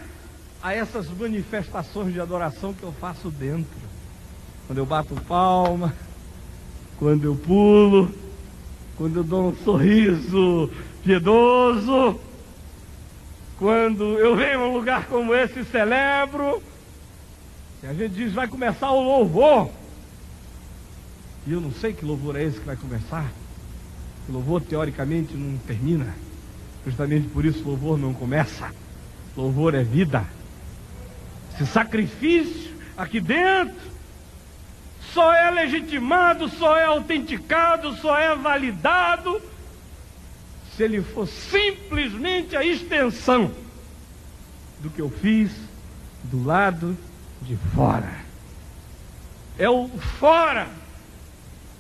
a 0.62 0.74
essas 0.74 1.08
manifestações 1.10 2.14
de 2.14 2.20
adoração 2.20 2.74
que 2.74 2.84
eu 2.84 2.92
faço 2.94 3.30
dentro. 3.30 3.88
Quando 4.66 4.80
eu 4.80 4.86
bato 4.86 5.16
palma, 5.28 5.94
quando 6.98 7.24
eu 7.24 7.36
pulo, 7.36 8.12
quando 8.98 9.18
eu 9.18 9.24
dou 9.24 9.50
um 9.50 9.56
sorriso 9.58 10.70
piedoso, 11.04 12.20
quando 13.58 14.04
eu 14.20 14.36
venho 14.36 14.62
a 14.62 14.68
um 14.68 14.74
lugar 14.74 15.06
como 15.06 15.34
esse 15.34 15.60
e 15.60 15.66
celebro, 15.66 16.62
e 17.82 17.88
a 17.88 17.94
gente 17.94 18.16
diz, 18.16 18.34
vai 18.34 18.48
começar 18.48 18.92
o 18.92 19.02
louvor. 19.02 19.70
E 21.46 21.54
eu 21.54 21.62
não 21.62 21.72
sei 21.72 21.94
que 21.94 22.04
louvor 22.04 22.36
é 22.36 22.44
esse 22.44 22.60
que 22.60 22.66
vai 22.66 22.76
começar. 22.76 23.32
O 24.28 24.32
louvor, 24.32 24.62
teoricamente, 24.62 25.34
não 25.36 25.58
termina. 25.60 26.14
Justamente 26.86 27.28
por 27.30 27.46
isso, 27.46 27.64
louvor 27.66 27.98
não 27.98 28.14
começa. 28.14 28.72
Louvor 29.36 29.76
é 29.76 29.84
vida. 29.84 30.26
Esse 31.54 31.66
sacrifício 31.66 32.72
aqui 32.98 33.20
dentro 33.20 33.88
só 35.14 35.34
é 35.34 35.50
legitimado, 35.50 36.50
só 36.50 36.78
é 36.78 36.86
autenticado, 36.86 37.96
só 37.98 38.18
é 38.18 38.36
validado 38.36 39.42
se 40.76 40.84
ele 40.84 41.02
for 41.02 41.28
simplesmente 41.28 42.56
a 42.56 42.64
extensão 42.64 43.52
do 44.80 44.92
que 44.92 45.02
eu 45.02 45.10
fiz 45.10 45.52
do 46.24 46.46
lado 46.46 46.96
de 47.42 47.58
fora. 47.74 48.14
É 49.58 49.68
o 49.68 49.88
fora 50.20 50.68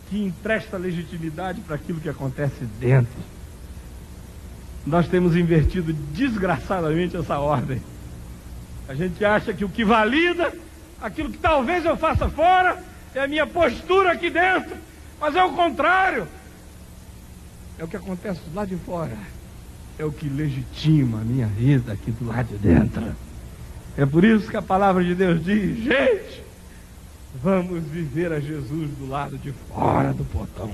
que 0.09 0.23
empresta 0.23 0.77
legitimidade 0.77 1.61
para 1.61 1.75
aquilo 1.75 1.99
que 1.99 2.09
acontece 2.09 2.65
dentro. 2.79 3.19
Nós 4.85 5.07
temos 5.07 5.35
invertido 5.35 5.91
desgraçadamente 5.91 7.17
essa 7.17 7.39
ordem. 7.39 7.81
A 8.87 8.93
gente 8.93 9.23
acha 9.25 9.53
que 9.53 9.65
o 9.65 9.69
que 9.69 9.83
valida 9.83 10.53
aquilo 11.01 11.29
que 11.29 11.37
talvez 11.37 11.83
eu 11.83 11.97
faça 11.97 12.29
fora 12.29 12.81
é 13.13 13.19
a 13.19 13.27
minha 13.27 13.45
postura 13.45 14.13
aqui 14.13 14.29
dentro, 14.29 14.75
mas 15.19 15.35
é 15.35 15.43
o 15.43 15.53
contrário. 15.53 16.27
É 17.77 17.83
o 17.83 17.87
que 17.87 17.97
acontece 17.97 18.39
lado 18.53 18.69
de 18.69 18.77
fora. 18.77 19.17
É 19.99 20.05
o 20.05 20.11
que 20.11 20.29
legitima 20.29 21.19
a 21.19 21.23
minha 21.23 21.47
vida 21.47 21.91
aqui 21.91 22.11
do 22.11 22.27
lado 22.27 22.47
de 22.47 22.57
dentro. 22.57 23.15
É 23.97 24.05
por 24.05 24.23
isso 24.23 24.49
que 24.49 24.57
a 24.57 24.61
palavra 24.61 25.03
de 25.03 25.15
Deus 25.15 25.43
diz: 25.43 25.83
gente, 25.83 26.43
vamos 27.41 27.83
viver 27.83 28.31
a 28.31 28.39
Jesus 28.39 28.89
do 28.91 29.07
lado 29.07 29.37
de 29.37 29.51
fora 29.51 30.13
do 30.13 30.25
portão. 30.25 30.71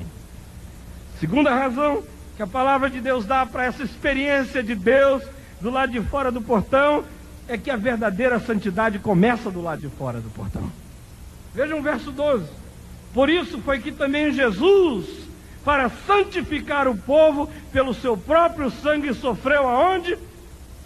Segunda 1.19 1.53
razão 1.53 2.03
que 2.35 2.43
a 2.43 2.47
palavra 2.47 2.89
de 2.89 2.99
Deus 2.99 3.25
dá 3.25 3.45
para 3.45 3.65
essa 3.65 3.83
experiência 3.83 4.63
de 4.63 4.75
Deus 4.75 5.23
do 5.61 5.69
lado 5.69 5.91
de 5.91 6.01
fora 6.01 6.31
do 6.31 6.41
portão 6.41 7.03
é 7.47 7.57
que 7.57 7.69
a 7.69 7.75
verdadeira 7.75 8.39
santidade 8.39 8.99
começa 8.99 9.51
do 9.51 9.61
lado 9.61 9.81
de 9.81 9.89
fora 9.89 10.19
do 10.19 10.29
portão. 10.29 10.71
Veja 11.53 11.75
o 11.75 11.81
verso 11.81 12.11
12. 12.11 12.45
Por 13.13 13.29
isso 13.29 13.59
foi 13.59 13.79
que 13.79 13.91
também 13.91 14.33
Jesus, 14.33 15.05
para 15.63 15.89
santificar 16.07 16.87
o 16.87 16.97
povo 16.97 17.49
pelo 17.71 17.93
seu 17.93 18.17
próprio 18.17 18.71
sangue, 18.71 19.13
sofreu 19.13 19.67
aonde? 19.67 20.17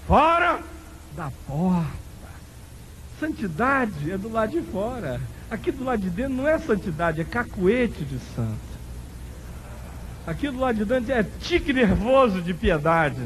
Fora 0.05 0.59
da 1.15 1.31
porta. 1.47 1.87
Santidade 3.19 4.11
é 4.11 4.17
do 4.17 4.29
lado 4.29 4.51
de 4.51 4.61
fora. 4.61 5.21
Aqui 5.49 5.71
do 5.71 5.83
lado 5.83 6.01
de 6.01 6.09
dentro 6.09 6.33
não 6.33 6.47
é 6.47 6.59
santidade, 6.59 7.21
é 7.21 7.23
cacuete 7.23 8.03
de 8.03 8.19
santo. 8.35 8.67
Aqui 10.25 10.49
do 10.49 10.59
lado 10.59 10.75
de 10.75 10.85
dentro 10.85 11.11
é 11.13 11.23
tique 11.23 11.71
nervoso 11.71 12.41
de 12.41 12.53
piedade. 12.53 13.21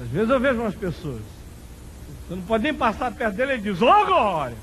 Às 0.00 0.08
vezes 0.08 0.28
eu 0.28 0.38
vejo 0.38 0.60
umas 0.60 0.74
pessoas, 0.74 1.22
você 2.28 2.34
não 2.34 2.42
pode 2.42 2.64
nem 2.64 2.74
passar 2.74 3.12
perto 3.12 3.36
dele 3.36 3.54
e 3.54 3.60
diz, 3.60 3.80
ô 3.80 3.86
oh, 3.86 4.04
glória! 4.04 4.56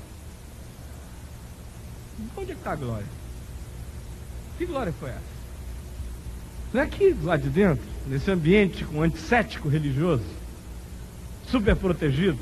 Onde 2.37 2.51
é 2.51 2.53
que 2.53 2.59
está 2.59 2.73
a 2.73 2.75
glória? 2.75 3.07
Que 4.57 4.65
glória 4.65 4.93
foi 4.99 5.09
essa? 5.09 5.21
Não 6.71 6.81
é 6.81 6.83
aqui 6.83 7.13
do 7.13 7.25
lado 7.25 7.41
de 7.41 7.49
dentro, 7.49 7.83
nesse 8.05 8.29
ambiente 8.29 8.85
com 8.85 9.01
antisséptico 9.01 9.67
religioso, 9.67 10.23
super 11.47 11.75
protegido 11.75 12.39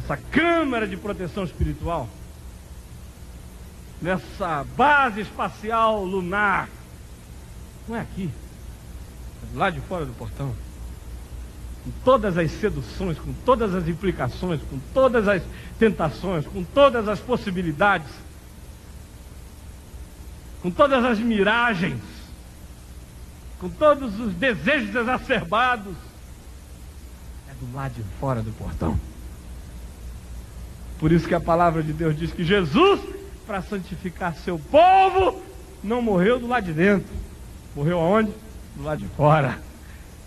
essa 0.00 0.16
câmara 0.16 0.86
de 0.86 0.96
proteção 0.96 1.44
espiritual, 1.44 2.08
nessa 4.00 4.64
base 4.76 5.20
espacial 5.20 6.04
lunar, 6.04 6.68
Não 7.88 7.96
é 7.96 8.00
aqui. 8.00 8.30
É 9.42 9.58
lá 9.58 9.68
de 9.68 9.80
fora 9.80 10.04
do 10.04 10.12
portão. 10.12 10.54
Com 11.84 11.90
todas 12.04 12.38
as 12.38 12.50
seduções, 12.52 13.18
com 13.18 13.32
todas 13.44 13.74
as 13.74 13.88
implicações, 13.88 14.60
com 14.62 14.78
todas 14.94 15.26
as 15.26 15.42
tentações, 15.78 16.46
com 16.46 16.62
todas 16.62 17.08
as 17.08 17.18
possibilidades, 17.18 18.10
com 20.62 20.70
todas 20.70 21.04
as 21.04 21.18
miragens, 21.18 22.00
com 23.58 23.68
todos 23.68 24.20
os 24.20 24.34
desejos 24.34 24.94
exacerbados. 24.94 25.96
É 27.48 27.54
do 27.54 27.74
lado 27.74 27.94
de 27.94 28.02
fora 28.20 28.42
do 28.42 28.52
portão. 28.52 29.09
Por 31.00 31.10
isso 31.10 31.26
que 31.26 31.34
a 31.34 31.40
palavra 31.40 31.82
de 31.82 31.94
Deus 31.94 32.14
diz 32.14 32.30
que 32.30 32.44
Jesus, 32.44 33.00
para 33.46 33.62
santificar 33.62 34.36
seu 34.36 34.58
povo, 34.58 35.40
não 35.82 36.02
morreu 36.02 36.38
do 36.38 36.46
lado 36.46 36.66
de 36.66 36.74
dentro. 36.74 37.08
Morreu 37.74 37.98
aonde? 37.98 38.30
Do 38.76 38.84
lado 38.84 38.98
de 38.98 39.08
fora. 39.16 39.58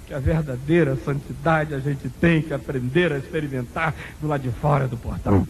Que 0.08 0.16
a 0.16 0.20
verdadeira 0.20 0.96
santidade 0.96 1.76
a 1.76 1.80
gente 1.80 2.10
tem 2.10 2.42
que 2.42 2.52
aprender 2.56 3.14
a 3.14 3.20
experimentar 3.20 3.94
do 4.20 4.28
lado 4.28 4.42
de 4.42 4.50
fora 4.50 4.88
do 4.88 4.98
portão. 4.98 5.48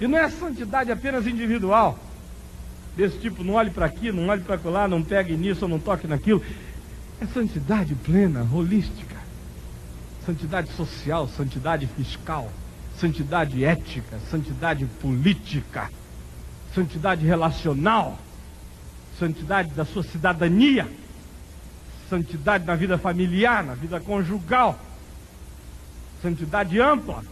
E 0.00 0.06
não 0.06 0.16
é 0.16 0.30
santidade 0.30 0.90
apenas 0.90 1.26
individual. 1.26 1.98
Desse 2.96 3.18
tipo, 3.18 3.44
não 3.44 3.52
olhe 3.52 3.70
para 3.70 3.84
aqui, 3.84 4.10
não 4.10 4.28
olhe 4.28 4.42
para 4.42 4.58
lá, 4.70 4.88
não 4.88 5.02
pegue 5.02 5.36
nisso, 5.36 5.68
não 5.68 5.78
toque 5.78 6.06
naquilo. 6.06 6.42
É 7.20 7.26
santidade 7.26 7.94
plena, 7.94 8.48
holística. 8.50 9.16
Santidade 10.24 10.72
social, 10.72 11.28
santidade 11.28 11.86
fiscal 11.86 12.50
santidade 13.00 13.64
ética, 13.64 14.18
santidade 14.30 14.84
política, 15.00 15.88
santidade 16.74 17.26
relacional, 17.26 18.18
santidade 19.18 19.70
da 19.70 19.86
sua 19.86 20.02
cidadania, 20.02 20.86
santidade 22.10 22.66
na 22.66 22.74
vida 22.74 22.98
familiar, 22.98 23.64
na 23.64 23.74
vida 23.74 23.98
conjugal, 24.00 24.78
santidade 26.20 26.78
ampla, 26.78 27.24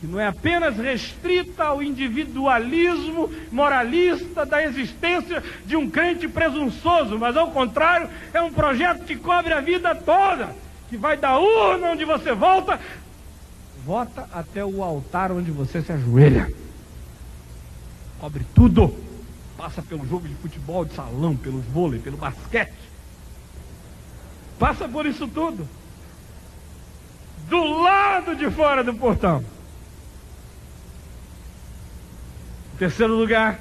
que 0.00 0.06
não 0.06 0.20
é 0.20 0.28
apenas 0.28 0.76
restrita 0.76 1.64
ao 1.64 1.82
individualismo 1.82 3.28
moralista 3.50 4.46
da 4.46 4.62
existência 4.62 5.42
de 5.66 5.76
um 5.76 5.90
crente 5.90 6.28
presunçoso, 6.28 7.18
mas 7.18 7.36
ao 7.36 7.50
contrário, 7.50 8.08
é 8.32 8.40
um 8.40 8.52
projeto 8.52 9.04
que 9.04 9.16
cobre 9.16 9.52
a 9.52 9.60
vida 9.60 9.92
toda, 9.92 10.54
que 10.88 10.96
vai 10.96 11.16
da 11.16 11.36
urna 11.36 11.90
onde 11.90 12.04
você 12.04 12.32
volta 12.32 12.78
Vota 13.84 14.26
até 14.32 14.64
o 14.64 14.82
altar 14.82 15.30
onde 15.30 15.50
você 15.50 15.82
se 15.82 15.92
ajoelha. 15.92 16.50
Cobre 18.18 18.44
tudo. 18.54 18.94
Passa 19.58 19.82
pelo 19.82 20.06
jogo 20.06 20.26
de 20.26 20.34
futebol 20.36 20.84
de 20.84 20.94
salão, 20.94 21.36
pelo 21.36 21.60
vôlei, 21.60 22.00
pelo 22.00 22.16
basquete. 22.16 22.72
Passa 24.58 24.88
por 24.88 25.04
isso 25.04 25.28
tudo. 25.28 25.68
Do 27.48 27.62
lado 27.82 28.34
de 28.34 28.50
fora 28.50 28.82
do 28.82 28.94
portão. 28.94 29.44
Em 32.74 32.76
terceiro 32.78 33.14
lugar, 33.14 33.60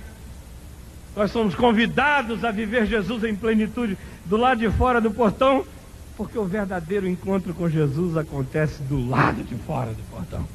nós 1.15 1.31
somos 1.31 1.53
convidados 1.53 2.43
a 2.43 2.51
viver 2.51 2.85
Jesus 2.85 3.23
em 3.23 3.35
plenitude 3.35 3.97
do 4.25 4.37
lado 4.37 4.59
de 4.59 4.71
fora 4.71 5.01
do 5.01 5.11
portão 5.11 5.65
porque 6.15 6.37
o 6.37 6.45
verdadeiro 6.45 7.07
encontro 7.07 7.53
com 7.53 7.69
Jesus 7.69 8.15
acontece 8.17 8.81
do 8.83 9.09
lado 9.09 9.43
de 9.43 9.55
fora 9.55 9.91
do 9.91 10.03
portão. 10.11 10.47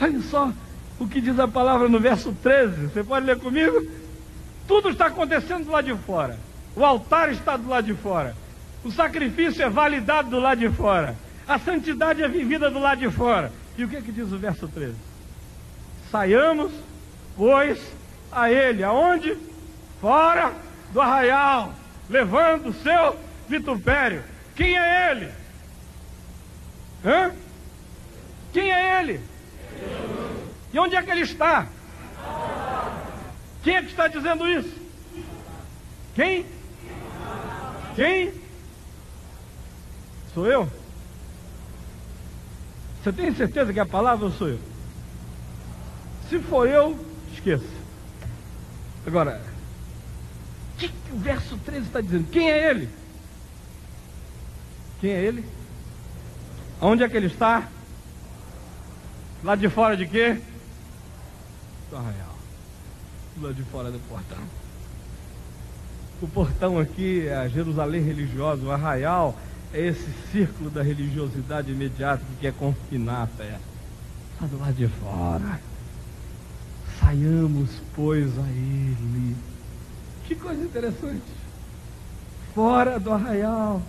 Olha 0.00 0.20
só 0.22 0.52
o 0.98 1.06
que 1.06 1.20
diz 1.20 1.38
a 1.38 1.48
palavra 1.48 1.88
no 1.88 1.98
verso 1.98 2.34
13. 2.42 2.88
Você 2.88 3.02
pode 3.02 3.26
ler 3.26 3.38
comigo? 3.38 3.86
Tudo 4.66 4.90
está 4.90 5.06
acontecendo 5.06 5.64
do 5.64 5.70
lado 5.70 5.86
de 5.86 6.02
fora. 6.02 6.38
O 6.76 6.84
altar 6.84 7.30
está 7.30 7.56
do 7.56 7.68
lado 7.68 7.86
de 7.86 7.94
fora. 7.94 8.34
O 8.84 8.90
sacrifício 8.90 9.62
é 9.62 9.68
validado 9.68 10.30
do 10.30 10.38
lado 10.38 10.58
de 10.58 10.68
fora. 10.70 11.16
A 11.46 11.58
santidade 11.58 12.22
é 12.22 12.28
vivida 12.28 12.70
do 12.70 12.78
lado 12.78 13.00
de 13.00 13.10
fora. 13.10 13.52
E 13.76 13.84
o 13.84 13.88
que, 13.88 14.00
que 14.02 14.12
diz 14.12 14.30
o 14.32 14.38
verso 14.38 14.68
13? 14.68 14.94
Saiamos, 16.10 16.72
pois, 17.36 17.78
a 18.30 18.50
ele. 18.50 18.84
Aonde? 18.84 19.36
Fora 20.00 20.52
do 20.92 21.00
arraial, 21.00 21.72
levando 22.08 22.68
o 22.68 22.74
seu 22.74 23.16
vitupério. 23.48 24.22
Quem 24.54 24.78
é 24.78 25.10
ele? 25.10 25.32
Hã? 27.04 27.32
Quem 28.52 28.70
é 28.70 29.00
ele? 29.00 29.20
E 30.72 30.78
onde 30.78 30.94
é 30.96 31.02
que 31.02 31.10
ele 31.10 31.22
está? 31.22 31.68
Quem 33.62 33.76
é 33.76 33.82
que 33.82 33.90
está 33.90 34.08
dizendo 34.08 34.46
isso? 34.48 34.74
Quem? 36.14 36.46
Quem? 37.94 38.32
Sou 40.34 40.46
eu? 40.46 40.70
Você 43.02 43.12
tem 43.12 43.34
certeza 43.34 43.72
que 43.72 43.80
a 43.80 43.86
palavra 43.86 44.30
sou 44.30 44.48
eu? 44.48 44.58
Se 46.28 46.38
for 46.38 46.68
eu, 46.68 46.98
esqueça. 47.32 47.64
Agora, 49.06 49.42
o 50.74 50.78
que, 50.78 50.88
que 50.88 51.12
o 51.12 51.18
verso 51.18 51.58
13 51.58 51.86
está 51.86 52.00
dizendo? 52.00 52.30
Quem 52.30 52.50
é 52.50 52.70
ele? 52.70 53.01
Quem 55.02 55.10
é 55.10 55.20
ele? 55.20 55.44
Onde 56.80 57.02
é 57.02 57.08
que 57.08 57.16
ele 57.16 57.26
está? 57.26 57.68
Lá 59.42 59.56
de 59.56 59.68
fora 59.68 59.96
de 59.96 60.06
quê? 60.06 60.40
Do 61.90 61.96
arraial. 61.96 62.36
Lá 63.40 63.50
de 63.50 63.64
fora 63.64 63.90
do 63.90 63.98
portão. 64.08 64.38
O 66.22 66.28
portão 66.28 66.78
aqui 66.78 67.26
é 67.26 67.34
a 67.34 67.48
Jerusalém 67.48 68.00
religiosa, 68.00 68.62
o 68.62 68.70
arraial 68.70 69.36
é 69.74 69.88
esse 69.88 70.08
círculo 70.30 70.70
da 70.70 70.84
religiosidade 70.84 71.72
imediata 71.72 72.22
que 72.24 72.42
quer 72.42 72.52
confinar 72.52 73.22
a 73.22 73.26
fé. 73.26 73.58
Lá 74.40 74.46
do 74.46 74.56
lado 74.60 74.74
de 74.74 74.86
fora. 74.86 75.60
Saiamos, 77.00 77.70
pois, 77.96 78.38
a 78.38 78.48
ele. 78.48 79.36
Que 80.28 80.36
coisa 80.36 80.62
interessante. 80.62 81.22
Fora 82.54 83.00
do 83.00 83.12
arraial. 83.12 83.82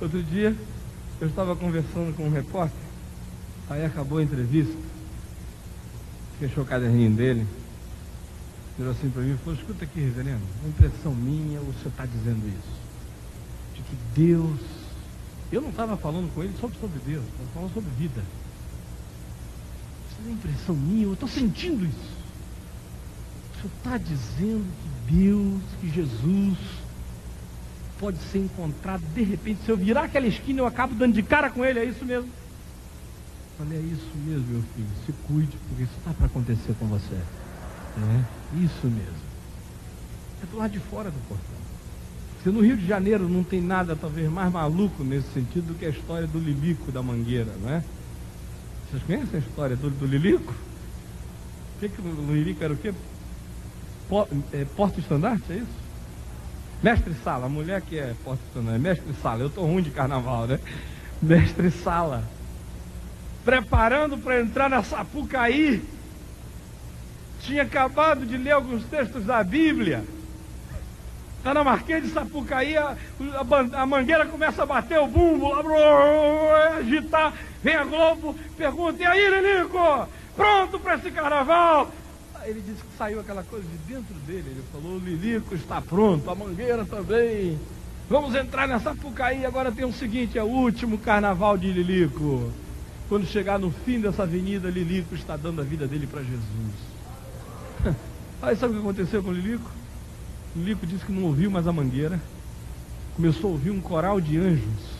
Outro 0.00 0.22
dia, 0.22 0.56
eu 1.20 1.28
estava 1.28 1.54
conversando 1.54 2.14
com 2.16 2.26
um 2.26 2.30
repórter, 2.30 2.76
aí 3.70 3.84
acabou 3.84 4.18
a 4.18 4.22
entrevista, 4.22 4.76
fechou 6.38 6.64
o 6.64 6.66
caderninho 6.66 7.12
dele, 7.12 7.46
virou 8.76 8.92
assim 8.92 9.08
para 9.08 9.22
mim 9.22 9.34
e 9.34 9.38
falou, 9.38 9.54
escuta 9.54 9.84
aqui, 9.84 10.00
reverendo, 10.00 10.42
uma 10.60 10.68
impressão 10.68 11.14
minha, 11.14 11.60
o 11.60 11.72
senhor 11.74 11.90
está 11.90 12.06
dizendo 12.06 12.46
isso, 12.48 12.74
de 13.74 13.82
que 13.82 13.96
Deus, 14.16 14.60
eu 15.52 15.60
não 15.62 15.70
estava 15.70 15.96
falando 15.96 16.32
com 16.34 16.42
ele 16.42 16.54
sobre, 16.60 16.76
sobre 16.78 16.98
Deus, 17.06 17.24
estava 17.24 17.48
falando 17.54 17.74
sobre 17.74 17.90
vida. 17.96 18.22
Isso 20.10 20.28
é 20.28 20.32
impressão 20.32 20.74
minha, 20.74 21.04
eu 21.04 21.12
estou 21.12 21.28
sentindo 21.28 21.86
isso. 21.86 22.14
O 23.52 23.56
senhor 23.56 23.70
está 23.76 23.96
dizendo 23.96 24.66
que 24.82 25.14
Deus, 25.14 25.62
que 25.80 25.88
Jesus, 25.88 26.58
pode 27.98 28.18
ser 28.30 28.38
encontrado 28.38 29.02
de 29.14 29.22
repente. 29.22 29.64
Se 29.64 29.70
eu 29.70 29.76
virar 29.76 30.04
aquela 30.04 30.26
esquina, 30.26 30.60
eu 30.60 30.66
acabo 30.66 30.94
dando 30.94 31.14
de 31.14 31.22
cara 31.22 31.50
com 31.50 31.64
ele, 31.64 31.78
é 31.78 31.84
isso 31.84 32.04
mesmo? 32.04 32.28
Falei, 33.56 33.78
é 33.78 33.82
isso 33.82 34.10
mesmo, 34.24 34.46
meu 34.46 34.62
filho. 34.74 34.88
Se 35.06 35.12
cuide, 35.26 35.56
porque 35.68 35.84
isso 35.84 35.92
está 35.98 36.12
para 36.12 36.26
acontecer 36.26 36.74
com 36.78 36.86
você. 36.86 37.14
É 37.14 38.24
isso 38.56 38.86
mesmo. 38.86 39.24
É 40.42 40.46
do 40.46 40.56
lado 40.56 40.70
de 40.72 40.80
fora 40.80 41.10
do 41.10 41.28
portão. 41.28 41.64
Se 42.42 42.50
no 42.50 42.60
Rio 42.60 42.76
de 42.76 42.86
Janeiro 42.86 43.28
não 43.28 43.42
tem 43.42 43.60
nada 43.60 43.96
talvez 43.96 44.30
mais 44.30 44.52
maluco 44.52 45.02
nesse 45.02 45.28
sentido 45.32 45.68
do 45.68 45.74
que 45.74 45.86
a 45.86 45.88
história 45.88 46.26
do 46.26 46.38
Lilico 46.38 46.92
da 46.92 47.02
Mangueira, 47.02 47.52
não 47.62 47.70
é? 47.70 47.82
Vocês 48.90 49.02
conhecem 49.04 49.36
a 49.36 49.38
história 49.38 49.76
do, 49.76 49.88
do 49.88 50.04
Lilico? 50.04 50.52
O 50.52 51.80
que, 51.80 51.88
que 51.88 52.00
o 52.02 52.34
Lilico 52.34 52.62
era 52.62 52.74
o 52.74 52.76
quê? 52.76 52.92
é, 54.52 54.64
porto 54.76 55.00
estandarte, 55.00 55.44
é 55.50 55.56
isso? 55.56 55.83
Mestre 56.84 57.14
Sala, 57.24 57.46
a 57.46 57.48
mulher 57.48 57.80
que 57.80 57.98
é 57.98 58.14
é 58.14 58.78
Mestre 58.78 59.14
Sala, 59.22 59.40
eu 59.40 59.46
estou 59.46 59.64
ruim 59.64 59.82
de 59.82 59.88
carnaval, 59.88 60.46
né? 60.46 60.60
Mestre 61.22 61.70
Sala, 61.70 62.22
preparando 63.42 64.18
para 64.18 64.42
entrar 64.42 64.68
na 64.68 64.82
Sapucaí, 64.82 65.82
tinha 67.40 67.62
acabado 67.62 68.26
de 68.26 68.36
ler 68.36 68.50
alguns 68.50 68.84
textos 68.84 69.24
da 69.24 69.42
Bíblia. 69.42 70.04
Está 71.38 71.54
na 71.54 71.64
Marquês 71.64 72.04
de 72.04 72.10
Sapucaí, 72.10 72.76
a, 72.76 72.94
a, 72.98 73.80
a, 73.80 73.86
mangueira 73.86 74.26
começa 74.26 74.64
a 74.64 74.66
bater 74.66 74.98
o 74.98 75.06
bumbo, 75.06 75.54
lá, 75.54 76.76
agitar, 76.76 77.32
vem 77.62 77.76
a 77.76 77.84
Globo, 77.84 78.36
pergunta, 78.58 79.02
e 79.02 79.06
aí, 79.06 79.26
Lilico, 79.30 80.06
pronto 80.36 80.78
para 80.78 80.96
esse 80.96 81.10
carnaval? 81.10 81.90
Ele 82.46 82.60
disse 82.60 82.82
que 82.82 82.96
saiu 82.96 83.20
aquela 83.20 83.42
coisa 83.42 83.66
de 83.66 83.76
dentro 83.92 84.14
dele. 84.26 84.44
Ele 84.46 84.64
falou: 84.72 84.96
o 84.96 84.98
Lilico 84.98 85.54
está 85.54 85.80
pronto, 85.80 86.28
a 86.30 86.34
mangueira 86.34 86.84
também. 86.84 87.58
Vamos 88.08 88.34
entrar 88.34 88.68
nessa 88.68 88.94
Pucaí. 88.94 89.44
Agora 89.46 89.72
tem 89.72 89.84
o 89.84 89.92
seguinte: 89.92 90.38
é 90.38 90.42
o 90.42 90.48
último 90.48 90.98
carnaval 90.98 91.56
de 91.56 91.72
Lilico. 91.72 92.52
Quando 93.08 93.26
chegar 93.26 93.58
no 93.58 93.70
fim 93.70 94.00
dessa 94.00 94.22
avenida, 94.22 94.68
Lilico 94.70 95.14
está 95.14 95.36
dando 95.36 95.60
a 95.60 95.64
vida 95.64 95.86
dele 95.86 96.06
para 96.06 96.22
Jesus. 96.22 96.74
Aí 98.42 98.56
sabe 98.56 98.72
o 98.72 98.76
que 98.76 98.82
aconteceu 98.82 99.22
com 99.22 99.32
Lilico? 99.32 99.70
O 100.56 100.60
Lico 100.60 100.86
disse 100.86 101.04
que 101.04 101.12
não 101.12 101.24
ouviu 101.24 101.50
mais 101.50 101.66
a 101.66 101.72
mangueira. 101.72 102.20
Começou 103.16 103.50
a 103.50 103.52
ouvir 103.52 103.70
um 103.70 103.80
coral 103.80 104.20
de 104.20 104.38
anjos. 104.38 104.94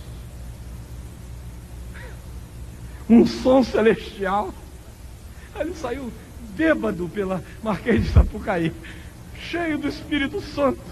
Um 3.09 3.27
som 3.27 3.63
celestial. 3.63 4.55
Aí 5.55 5.61
ele 5.61 5.75
saiu 5.75 6.11
bêbado 6.57 7.09
pela 7.09 7.43
Marquês 7.63 8.05
de 8.05 8.13
Sapucaí, 8.13 8.73
cheio 9.51 9.79
do 9.79 9.89
Espírito 9.89 10.41
Santo, 10.41 10.83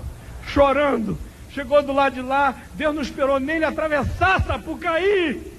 chorando. 0.46 1.18
Chegou 1.51 1.83
do 1.83 1.92
lado 1.92 2.14
de 2.14 2.22
lá, 2.22 2.62
Deus 2.75 2.94
não 2.94 3.03
esperou 3.03 3.38
nem 3.38 3.57
ele 3.57 3.64
atravessar 3.64 4.42
Sapucaí. 4.44 5.53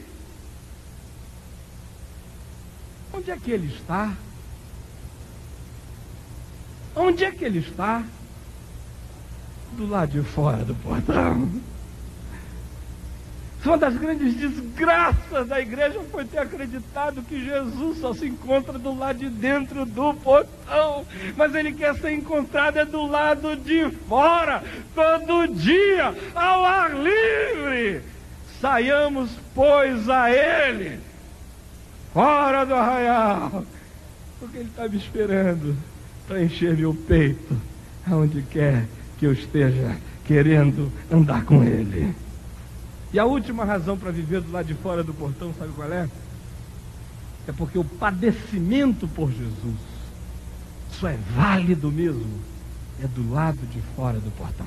Onde 3.13 3.30
é 3.30 3.38
que 3.38 3.52
ele 3.52 3.68
está? 3.68 4.12
Onde 6.96 7.24
é 7.24 7.32
que 7.32 7.46
ele 7.46 7.60
está? 7.60 8.04
Do 9.74 9.88
lado 9.88 10.12
de 10.12 10.28
fora 10.28 10.63
do 10.63 10.76
portão. 10.76 11.50
Uma 13.65 13.78
das 13.78 13.95
grandes 13.95 14.34
desgraças 14.34 15.47
da 15.47 15.62
igreja 15.62 16.02
foi 16.12 16.26
ter 16.26 16.39
acreditado 16.39 17.21
que 17.21 17.45
Jesus 17.45 17.99
só 17.99 18.13
se 18.13 18.28
encontra 18.28 18.78
do 18.78 18.97
lado 18.97 19.19
de 19.19 19.30
dentro 19.30 19.86
do 19.86 20.13
portão, 20.15 21.06
mas 21.38 21.56
ele 21.56 21.71
quer 21.71 21.95
ser 21.95 22.12
encontrado 22.12 22.78
é 22.78 22.84
do 22.86 23.06
lado 23.06 23.56
de 23.56 23.89
fora, 24.10 24.62
todo 24.93 25.47
dia, 25.47 26.13
ao 26.36 26.65
ar 26.65 26.91
livre. 26.93 28.02
Saiamos, 28.60 29.30
pois, 29.56 30.10
a 30.10 30.30
ele, 30.30 30.99
fora 32.13 32.65
do 32.65 32.73
arraial, 32.73 33.63
porque 34.39 34.58
ele 34.58 34.69
está 34.69 34.89
me 34.89 34.97
esperando 34.97 35.78
para 36.28 36.43
encher 36.43 36.76
meu 36.76 36.93
peito, 36.93 37.56
aonde 38.06 38.41
quer 38.41 38.86
que 39.17 39.26
eu 39.26 39.32
esteja 39.32 39.95
querendo 40.26 40.91
andar 41.10 41.45
com 41.45 41.63
ele. 41.63 42.13
E 43.13 43.19
a 43.19 43.26
última 43.26 43.63
razão 43.63 43.95
para 43.95 44.12
viver 44.12 44.41
do 44.41 44.52
lado 44.52 44.65
de 44.65 44.73
fora 44.73 45.04
do 45.04 45.13
portão, 45.13 45.54
sabe 45.54 45.71
qual 45.73 45.93
é? 45.93 46.10
É 47.47 47.52
porque 47.52 47.78
o 47.78 47.84
padecimento 47.84 49.08
por 49.08 49.32
Jesus, 49.32 49.78
isso 50.91 51.06
é 51.06 51.15
válido 51.36 51.91
mesmo, 51.91 52.39
é 53.04 53.08
do 53.08 53.32
lado 53.32 53.60
de 53.67 53.80
fora 53.95 54.19
do 54.19 54.32
portão. 54.32 54.65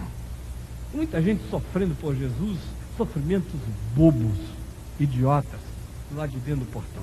Muita 0.95 1.21
gente 1.21 1.43
sofrendo 1.51 1.97
por 1.97 2.15
Jesus, 2.15 2.59
sofrimentos 2.97 3.61
bobos, 3.97 4.39
idiotas, 5.01 5.61
do 6.09 6.17
lado 6.17 6.31
de 6.31 6.39
dentro 6.39 6.65
do 6.65 6.71
portão. 6.71 7.03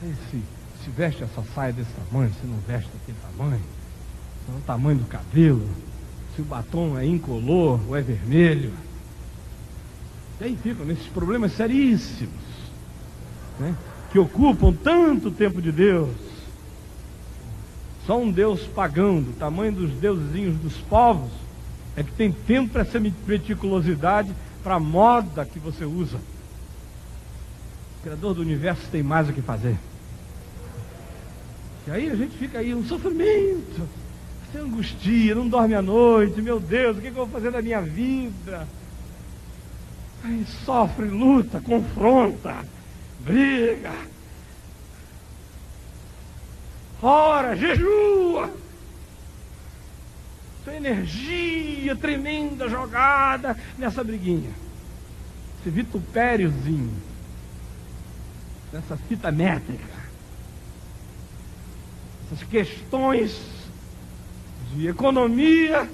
Se, 0.00 0.42
se 0.82 0.90
veste 0.96 1.22
essa 1.22 1.44
saia 1.54 1.74
desse 1.74 1.90
tamanho, 1.92 2.32
se 2.40 2.46
não 2.46 2.56
veste 2.66 2.88
daquele 2.90 3.18
tamanho, 3.20 3.62
se 4.46 4.52
é 4.52 4.56
o 4.56 4.60
tamanho 4.62 5.00
do 5.00 5.06
cabelo, 5.06 5.68
se 6.34 6.40
o 6.40 6.44
batom 6.46 6.98
é 6.98 7.04
incolor 7.04 7.78
ou 7.86 7.94
é 7.94 8.00
vermelho 8.00 8.72
e 10.40 10.44
aí 10.44 10.56
ficam 10.56 10.86
nesses 10.86 11.06
problemas 11.08 11.52
seríssimos, 11.52 12.32
né? 13.58 13.74
que 14.10 14.18
ocupam 14.18 14.72
tanto 14.72 15.30
tempo 15.30 15.60
de 15.60 15.70
Deus. 15.70 16.10
Só 18.06 18.18
um 18.18 18.32
Deus 18.32 18.62
pagão, 18.62 19.20
do 19.20 19.32
tamanho 19.32 19.72
dos 19.72 19.90
deusinhos 19.92 20.56
dos 20.56 20.78
povos, 20.78 21.30
é 21.94 22.02
que 22.02 22.12
tem 22.12 22.32
tempo 22.32 22.72
para 22.72 22.82
essa 22.82 22.98
meticulosidade, 22.98 24.34
para 24.62 24.76
a 24.76 24.80
moda 24.80 25.44
que 25.44 25.58
você 25.58 25.84
usa. 25.84 26.16
O 26.16 28.02
Criador 28.02 28.34
do 28.34 28.40
universo 28.40 28.88
tem 28.90 29.02
mais 29.02 29.28
o 29.28 29.32
que 29.34 29.42
fazer. 29.42 29.76
E 31.86 31.90
aí 31.90 32.08
a 32.08 32.14
gente 32.14 32.36
fica 32.36 32.58
aí, 32.58 32.74
um 32.74 32.84
sofrimento, 32.84 33.86
você 34.50 34.58
angustia, 34.58 35.34
não 35.34 35.48
dorme 35.48 35.74
à 35.74 35.82
noite, 35.82 36.40
meu 36.40 36.58
Deus, 36.58 36.96
o 36.96 37.00
que, 37.00 37.10
que 37.10 37.18
eu 37.18 37.26
vou 37.26 37.28
fazer 37.28 37.50
da 37.50 37.60
minha 37.60 37.82
vida? 37.82 38.66
Aí 40.22 40.44
sofre, 40.64 41.06
luta, 41.06 41.60
confronta, 41.60 42.64
briga. 43.20 43.92
Ora, 47.02 47.56
jejua. 47.56 48.52
Sua 50.62 50.74
energia 50.74 51.96
tremenda 51.96 52.68
jogada 52.68 53.56
nessa 53.78 54.04
briguinha. 54.04 54.50
Esse 55.60 55.70
vitupériozinho. 55.70 56.92
Nessa 58.70 58.96
fita 58.96 59.32
métrica. 59.32 60.00
Essas 62.26 62.46
questões 62.46 63.40
de 64.74 64.86
economia 64.86 65.88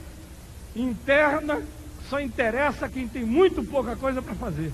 interna 0.75 1.63
só 2.09 2.21
interessa 2.21 2.89
quem 2.89 3.09
tem 3.09 3.25
muito 3.25 3.63
pouca 3.65 3.97
coisa 3.97 4.23
para 4.23 4.35
fazer. 4.35 4.73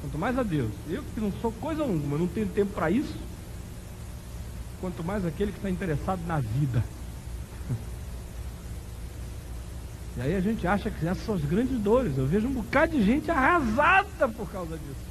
Quanto 0.00 0.18
mais 0.18 0.38
a 0.38 0.42
Deus. 0.42 0.70
Eu 0.88 1.02
que 1.14 1.20
não 1.20 1.32
sou 1.40 1.52
coisa 1.52 1.82
alguma, 1.82 2.18
não 2.18 2.26
tenho 2.26 2.46
tempo 2.48 2.72
para 2.72 2.90
isso. 2.90 3.14
Quanto 4.80 5.02
mais 5.02 5.24
aquele 5.26 5.50
que 5.50 5.58
está 5.58 5.70
interessado 5.70 6.20
na 6.26 6.40
vida. 6.40 6.84
E 10.16 10.20
aí 10.20 10.34
a 10.34 10.40
gente 10.40 10.66
acha 10.66 10.90
que 10.90 11.06
essas 11.06 11.24
são 11.24 11.36
as 11.36 11.44
grandes 11.44 11.78
dores. 11.78 12.18
Eu 12.18 12.26
vejo 12.26 12.48
um 12.48 12.52
bocado 12.52 12.90
de 12.90 13.04
gente 13.04 13.30
arrasada 13.30 14.28
por 14.28 14.50
causa 14.50 14.76
disso. 14.76 15.06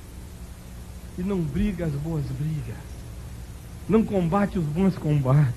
E 1.17 1.23
não 1.23 1.39
briga 1.39 1.85
as 1.85 1.93
boas 1.93 2.25
brigas. 2.25 2.75
Não 3.87 4.03
combate 4.03 4.59
os 4.59 4.65
bons 4.65 4.97
combates. 4.97 5.55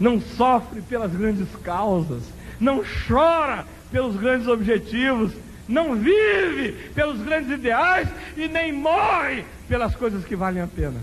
Não 0.00 0.20
sofre 0.20 0.82
pelas 0.82 1.12
grandes 1.12 1.46
causas. 1.62 2.24
Não 2.58 2.82
chora 3.06 3.66
pelos 3.90 4.16
grandes 4.16 4.46
objetivos, 4.46 5.32
não 5.68 5.94
vive 5.94 6.72
pelos 6.94 7.20
grandes 7.22 7.50
ideais 7.50 8.08
e 8.36 8.48
nem 8.48 8.72
morre 8.72 9.44
pelas 9.68 9.94
coisas 9.94 10.24
que 10.24 10.34
valem 10.34 10.62
a 10.62 10.66
pena. 10.66 11.00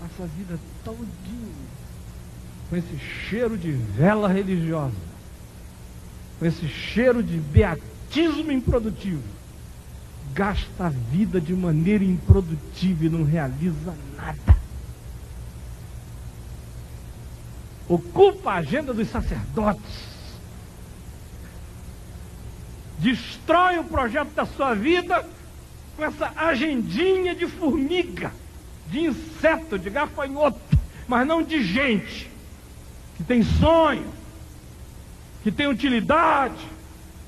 Passa 0.00 0.24
a 0.24 0.26
vida 0.26 0.58
todinha 0.84 1.68
com 2.68 2.76
esse 2.76 2.98
cheiro 2.98 3.56
de 3.56 3.70
vela 3.70 4.28
religiosa, 4.28 4.94
com 6.38 6.46
esse 6.46 6.68
cheiro 6.68 7.22
de 7.22 7.38
beatismo 7.38 8.52
improdutivo. 8.52 9.22
Gasta 10.34 10.86
a 10.86 10.88
vida 10.90 11.40
de 11.40 11.54
maneira 11.54 12.04
improdutiva 12.04 13.06
e 13.06 13.08
não 13.08 13.24
realiza 13.24 13.94
nada. 14.16 14.58
Ocupa 17.88 18.52
a 18.52 18.56
agenda 18.56 18.92
dos 18.92 19.08
sacerdotes 19.08 20.17
destrói 22.98 23.78
o 23.78 23.84
projeto 23.84 24.30
da 24.34 24.44
sua 24.44 24.74
vida 24.74 25.24
com 25.96 26.04
essa 26.04 26.32
agendinha 26.36 27.34
de 27.34 27.46
formiga, 27.46 28.32
de 28.88 29.00
inseto, 29.00 29.78
de 29.78 29.90
gafanhoto, 29.90 30.60
mas 31.06 31.26
não 31.26 31.42
de 31.42 31.62
gente 31.62 32.30
que 33.16 33.24
tem 33.24 33.42
sonho, 33.42 34.06
que 35.42 35.50
tem 35.50 35.66
utilidade, 35.66 36.64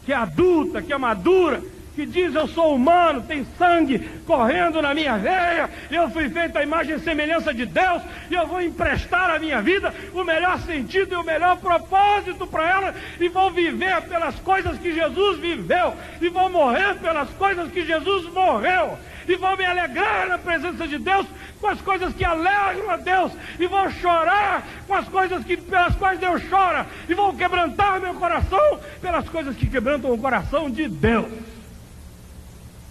que 0.04 0.12
é 0.12 0.16
adulta, 0.16 0.80
que 0.80 0.92
é 0.92 0.98
madura, 0.98 1.62
que 1.94 2.06
diz 2.06 2.34
eu 2.34 2.46
sou 2.48 2.74
humano, 2.74 3.22
tem 3.22 3.46
sangue 3.58 3.98
correndo 4.26 4.80
na 4.80 4.94
minha 4.94 5.16
veia, 5.18 5.68
eu 5.90 6.08
fui 6.10 6.28
feito 6.28 6.56
à 6.56 6.62
imagem 6.62 6.96
e 6.96 7.00
semelhança 7.00 7.52
de 7.52 7.66
Deus, 7.66 8.02
e 8.30 8.34
eu 8.34 8.46
vou 8.46 8.60
emprestar 8.62 9.30
à 9.30 9.38
minha 9.38 9.60
vida 9.60 9.92
o 10.14 10.24
melhor 10.24 10.58
sentido 10.60 11.12
e 11.12 11.16
o 11.16 11.24
melhor 11.24 11.56
propósito 11.58 12.46
para 12.46 12.68
ela, 12.68 12.94
e 13.18 13.28
vou 13.28 13.50
viver 13.50 14.02
pelas 14.02 14.34
coisas 14.36 14.78
que 14.78 14.92
Jesus 14.92 15.38
viveu, 15.38 15.94
e 16.20 16.28
vou 16.28 16.48
morrer 16.48 16.96
pelas 16.96 17.28
coisas 17.30 17.70
que 17.70 17.84
Jesus 17.84 18.32
morreu, 18.32 18.98
e 19.28 19.36
vou 19.36 19.56
me 19.56 19.64
alegrar 19.64 20.28
na 20.28 20.38
presença 20.38 20.88
de 20.88 20.98
Deus 20.98 21.26
com 21.60 21.68
as 21.68 21.80
coisas 21.80 22.14
que 22.14 22.24
alegram 22.24 22.90
a 22.90 22.96
Deus, 22.96 23.32
e 23.58 23.66
vou 23.66 23.90
chorar 23.90 24.66
com 24.86 24.94
as 24.94 25.08
coisas 25.08 25.44
que, 25.44 25.56
pelas 25.56 25.94
quais 25.96 26.18
Deus 26.18 26.42
chora, 26.48 26.86
e 27.08 27.14
vou 27.14 27.34
quebrantar 27.34 28.00
meu 28.00 28.14
coração 28.14 28.80
pelas 29.00 29.28
coisas 29.28 29.56
que 29.56 29.66
quebrantam 29.66 30.12
o 30.12 30.18
coração 30.18 30.70
de 30.70 30.88
Deus 30.88 31.59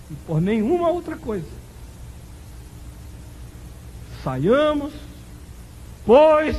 e 0.09 0.13
por 0.25 0.41
nenhuma 0.41 0.89
outra 0.89 1.15
coisa. 1.15 1.47
Saiamos, 4.23 4.93
pois, 6.05 6.57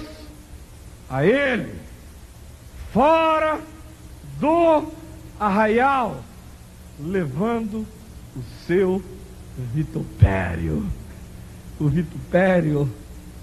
a 1.08 1.24
ele, 1.24 1.74
fora 2.92 3.60
do 4.38 4.90
arraial, 5.38 6.22
levando 6.98 7.86
o 8.36 8.42
seu 8.66 9.02
vitupério. 9.74 10.86
O 11.78 11.88
vitupério, 11.88 12.90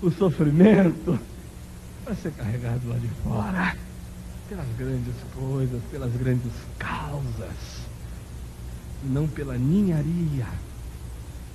o 0.01 0.11
sofrimento, 0.11 1.19
vai 2.05 2.15
ser 2.15 2.31
carregado 2.31 2.87
lá 2.87 2.95
de 2.97 3.07
fora, 3.23 3.75
pelas 4.47 4.67
grandes 4.77 5.15
coisas, 5.33 5.81
pelas 5.91 6.11
grandes 6.13 6.51
causas 6.77 7.76
não 9.03 9.27
pela 9.27 9.57
ninharia 9.57 10.47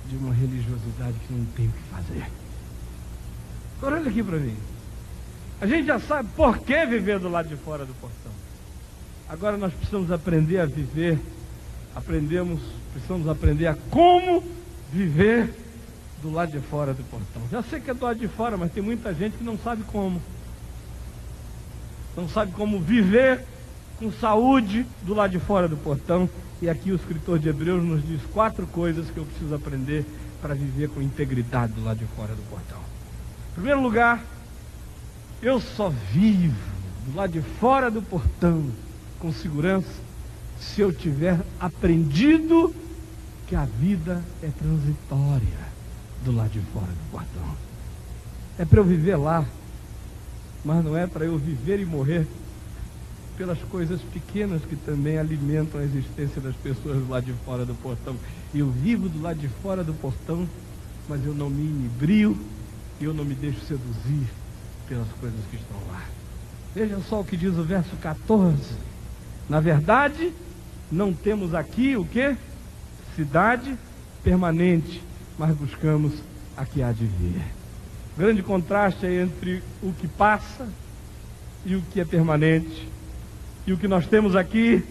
de 0.07 0.17
uma 0.17 0.33
religiosidade 0.33 1.15
que 1.27 1.33
não 1.33 1.45
tem 1.45 1.67
o 1.67 1.71
que 1.71 1.83
fazer. 1.83 2.25
Agora 3.77 3.97
olha 3.97 4.09
aqui 4.09 4.23
para 4.23 4.37
mim. 4.37 4.55
A 5.61 5.67
gente 5.67 5.85
já 5.87 5.99
sabe 5.99 6.29
por 6.35 6.59
que 6.59 6.85
viver 6.85 7.19
do 7.19 7.29
lado 7.29 7.47
de 7.47 7.55
fora 7.55 7.85
do 7.85 7.93
portão. 7.95 8.31
Agora 9.29 9.57
nós 9.57 9.73
precisamos 9.73 10.11
aprender 10.11 10.59
a 10.59 10.65
viver, 10.65 11.19
aprendemos, 11.95 12.61
precisamos 12.91 13.27
aprender 13.27 13.67
a 13.67 13.75
como 13.89 14.43
viver 14.91 15.53
do 16.21 16.31
lado 16.31 16.51
de 16.51 16.59
fora 16.59 16.93
do 16.93 17.03
portão. 17.03 17.41
Já 17.51 17.63
sei 17.63 17.79
que 17.79 17.89
é 17.89 17.93
do 17.93 18.03
lado 18.03 18.19
de 18.19 18.27
fora, 18.27 18.57
mas 18.57 18.71
tem 18.71 18.83
muita 18.83 19.13
gente 19.13 19.37
que 19.37 19.43
não 19.43 19.57
sabe 19.57 19.83
como. 19.83 20.21
Não 22.15 22.29
sabe 22.29 22.51
como 22.51 22.79
viver 22.79 23.45
com 24.03 24.11
saúde 24.11 24.85
do 25.03 25.13
lado 25.13 25.31
de 25.31 25.39
fora 25.39 25.65
do 25.65 25.77
portão. 25.77 26.29
E 26.61 26.69
aqui 26.69 26.91
o 26.91 26.95
escritor 26.95 27.39
de 27.39 27.47
Hebreus 27.47 27.81
nos 27.83 28.05
diz 28.05 28.21
quatro 28.33 28.67
coisas 28.67 29.09
que 29.09 29.17
eu 29.17 29.25
preciso 29.25 29.55
aprender 29.55 30.05
para 30.41 30.53
viver 30.53 30.89
com 30.89 31.01
integridade 31.01 31.71
do 31.71 31.83
lado 31.83 31.99
de 31.99 32.05
fora 32.07 32.35
do 32.35 32.41
portão. 32.49 32.79
Em 33.51 33.53
primeiro 33.53 33.81
lugar, 33.81 34.21
eu 35.41 35.61
só 35.61 35.89
vivo 36.11 36.55
do 37.07 37.15
lado 37.15 37.31
de 37.31 37.41
fora 37.41 37.89
do 37.89 38.01
portão 38.01 38.65
com 39.19 39.31
segurança 39.31 39.87
se 40.59 40.81
eu 40.81 40.91
tiver 40.91 41.39
aprendido 41.59 42.75
que 43.47 43.55
a 43.55 43.65
vida 43.65 44.21
é 44.41 44.47
transitória 44.47 45.73
do 46.25 46.33
lado 46.33 46.49
de 46.49 46.59
fora 46.73 46.87
do 46.87 47.11
portão. 47.11 47.55
É 48.59 48.65
para 48.65 48.79
eu 48.79 48.83
viver 48.83 49.15
lá, 49.15 49.45
mas 50.63 50.83
não 50.83 50.97
é 50.97 51.07
para 51.07 51.25
eu 51.25 51.37
viver 51.37 51.79
e 51.79 51.85
morrer 51.85 52.27
pelas 53.37 53.57
coisas 53.63 54.01
pequenas 54.01 54.61
que 54.63 54.75
também 54.75 55.17
alimentam 55.17 55.79
a 55.79 55.83
existência 55.83 56.41
das 56.41 56.55
pessoas 56.55 57.07
lado 57.07 57.25
de 57.25 57.33
fora 57.45 57.65
do 57.65 57.73
portão. 57.75 58.15
Eu 58.53 58.69
vivo 58.69 59.09
do 59.09 59.21
lado 59.21 59.39
de 59.39 59.47
fora 59.47 59.83
do 59.83 59.93
portão, 59.93 60.47
mas 61.09 61.25
eu 61.25 61.33
não 61.33 61.49
me 61.49 61.63
inibrio, 61.63 62.37
eu 63.01 63.13
não 63.13 63.25
me 63.25 63.35
deixo 63.35 63.59
seduzir 63.61 64.27
pelas 64.87 65.07
coisas 65.19 65.39
que 65.49 65.55
estão 65.55 65.77
lá. 65.91 66.03
Veja 66.75 66.99
só 67.07 67.21
o 67.21 67.25
que 67.25 67.37
diz 67.37 67.55
o 67.57 67.63
verso 67.63 67.95
14. 67.97 68.57
Na 69.49 69.59
verdade, 69.59 70.31
não 70.91 71.13
temos 71.13 71.53
aqui 71.53 71.95
o 71.95 72.05
que? 72.05 72.35
Cidade 73.15 73.77
permanente, 74.23 75.01
mas 75.37 75.55
buscamos 75.55 76.13
a 76.55 76.65
que 76.65 76.81
há 76.81 76.91
de 76.91 77.05
vir. 77.05 77.41
Grande 78.17 78.43
contraste 78.43 79.05
entre 79.05 79.63
o 79.81 79.91
que 79.91 80.07
passa 80.07 80.67
e 81.65 81.75
o 81.75 81.81
que 81.91 81.99
é 81.99 82.05
permanente. 82.05 82.87
E 83.65 83.73
o 83.73 83.77
que 83.77 83.87
nós 83.87 84.05
temos 84.07 84.35
aqui 84.35 84.83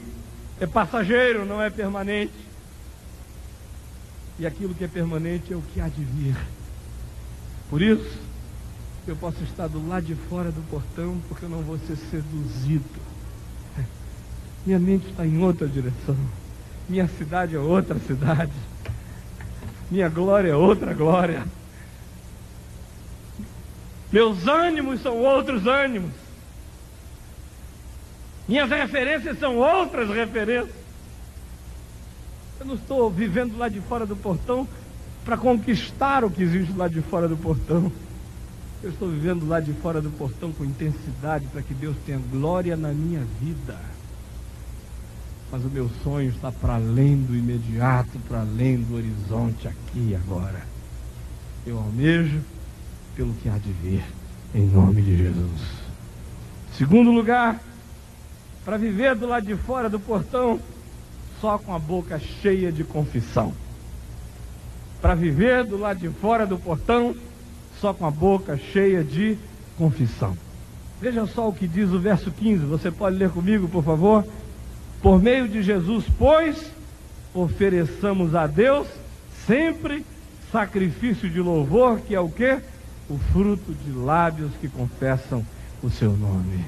é 0.61 0.67
passageiro, 0.67 1.45
não 1.45 1.61
é 1.61 1.69
permanente. 1.69 2.33
E 4.39 4.47
aquilo 4.47 4.75
que 4.75 4.85
é 4.85 4.89
permanente 4.89 5.53
é 5.53 5.57
o 5.57 5.63
que 5.63 5.81
há 5.81 5.89
de 5.89 6.03
vir. 6.03 6.37
Por 7.69 7.83
isso, 7.83 8.19
eu 9.07 9.17
posso 9.17 9.43
estar 9.45 9.69
do 9.69 9.87
lado 9.87 10.07
de 10.07 10.15
fora 10.15 10.51
do 10.51 10.63
portão, 10.71 11.21
porque 11.29 11.45
eu 11.45 11.49
não 11.49 11.63
vou 11.63 11.79
ser 11.79 11.97
seduzido 11.97 12.85
minha 14.65 14.79
mente 14.79 15.09
está 15.11 15.27
em 15.27 15.43
outra 15.43 15.67
direção. 15.67 16.17
Minha 16.89 17.09
cidade 17.09 17.55
é 17.55 17.59
outra 17.59 17.99
cidade. 17.99 18.53
Minha 19.91 20.09
glória 20.09 20.51
é 20.51 20.57
outra 20.57 20.95
glória. 20.95 21.45
Meus 24.11 24.47
ânimos 24.47 25.01
são 25.01 25.17
outros 25.19 25.67
ânimos. 25.67 26.22
Minhas 28.49 28.69
referências 28.69 29.39
são 29.39 29.57
outras 29.57 30.09
referências. 30.09 30.75
Eu 32.61 32.67
não 32.67 32.75
estou 32.75 33.11
vivendo 33.11 33.57
lá 33.57 33.69
de 33.69 33.81
fora 33.81 34.07
do 34.07 34.17
portão 34.17 34.67
para 35.25 35.37
conquistar 35.37 36.25
o 36.25 36.31
que 36.31 36.43
existe 36.43 36.73
lá 36.77 36.89
de 36.89 37.01
fora 37.03 37.29
do 37.29 37.37
portão. 37.37 37.91
Eu 38.83 38.91
estou 38.91 39.09
vivendo 39.09 39.47
lá 39.49 39.61
de 39.61 39.73
fora 39.75 40.01
do 40.01 40.11
portão 40.11 40.53
com 40.53 40.65
intensidade 40.65 41.47
para 41.47 41.63
que 41.63 41.73
Deus 41.73 41.97
tenha 42.05 42.21
glória 42.31 42.77
na 42.77 42.89
minha 42.89 43.25
vida 43.41 43.79
mas 45.53 45.63
o 45.67 45.69
meu 45.69 45.91
sonho 46.03 46.31
está 46.31 46.51
para 46.51 46.77
além 46.77 47.15
do 47.15 47.37
imediato, 47.37 48.19
para 48.27 48.41
além 48.41 48.79
do 48.79 48.97
horizonte 48.97 49.69
aqui 49.69 50.09
e 50.09 50.17
agora. 50.17 50.63
Eu 51.67 51.77
almejo 51.77 52.41
pelo 53.15 53.35
que 53.35 53.51
há 53.51 53.59
de 53.59 53.71
vir, 53.71 54.03
em 54.55 54.67
nome 54.67 55.03
de 55.03 55.15
Jesus. 55.15 55.61
Segundo 56.73 57.11
lugar, 57.11 57.61
para 58.65 58.77
viver 58.77 59.15
do 59.15 59.27
lado 59.27 59.47
de 59.47 59.57
fora 59.57 59.89
do 59.89 59.99
portão, 59.99 60.61
só 61.41 61.59
com 61.59 61.75
a 61.75 61.79
boca 61.79 62.19
cheia 62.19 62.71
de 62.71 62.85
confissão. 62.85 63.53
Para 65.01 65.15
viver 65.15 65.65
do 65.65 65.77
lado 65.77 65.99
de 65.99 66.09
fora 66.09 66.47
do 66.47 66.57
portão, 66.57 67.15
só 67.81 67.93
com 67.93 68.07
a 68.07 68.11
boca 68.11 68.57
cheia 68.57 69.03
de 69.03 69.37
confissão. 69.77 70.37
Veja 71.01 71.27
só 71.27 71.49
o 71.49 71.53
que 71.53 71.67
diz 71.67 71.91
o 71.91 71.99
verso 71.99 72.31
15. 72.31 72.65
Você 72.67 72.91
pode 72.93 73.17
ler 73.17 73.31
comigo, 73.31 73.69
por 73.69 73.83
favor? 73.83 74.25
Por 75.03 75.21
meio 75.21 75.49
de 75.49 75.61
Jesus, 75.61 76.05
pois, 76.17 76.71
ofereçamos 77.35 78.37
a 78.37 78.47
Deus 78.47 78.87
sempre 79.45 80.07
sacrifício 80.53 81.29
de 81.29 81.41
louvor, 81.41 81.99
que 82.01 82.15
é 82.15 82.21
o 82.21 82.29
que? 82.29 82.61
O 83.11 83.19
fruto 83.33 83.75
de 83.75 83.91
lábios 83.91 84.53
que 84.61 84.69
confessam 84.69 85.45
o 85.83 85.91
seu 85.91 86.13
nome. 86.13 86.65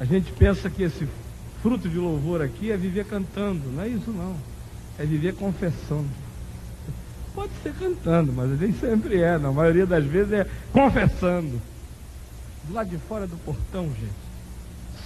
A 0.00 0.04
gente 0.04 0.32
pensa 0.32 0.68
que 0.68 0.82
esse 0.82 1.06
fruto 1.62 1.88
de 1.88 1.98
louvor 1.98 2.42
aqui 2.42 2.70
é 2.70 2.76
viver 2.76 3.06
cantando, 3.06 3.70
não 3.70 3.82
é 3.82 3.88
isso 3.88 4.10
não. 4.10 4.36
É 4.98 5.04
viver 5.04 5.34
confessando. 5.34 6.08
Pode 7.34 7.52
ser 7.62 7.72
cantando, 7.74 8.32
mas 8.32 8.60
nem 8.60 8.72
sempre 8.72 9.20
é, 9.20 9.38
na 9.38 9.50
maioria 9.50 9.86
das 9.86 10.04
vezes 10.04 10.32
é 10.32 10.46
confessando. 10.72 11.60
Do 12.64 12.74
lado 12.74 12.90
de 12.90 12.98
fora 12.98 13.26
do 13.26 13.36
portão, 13.38 13.86
gente. 13.86 14.24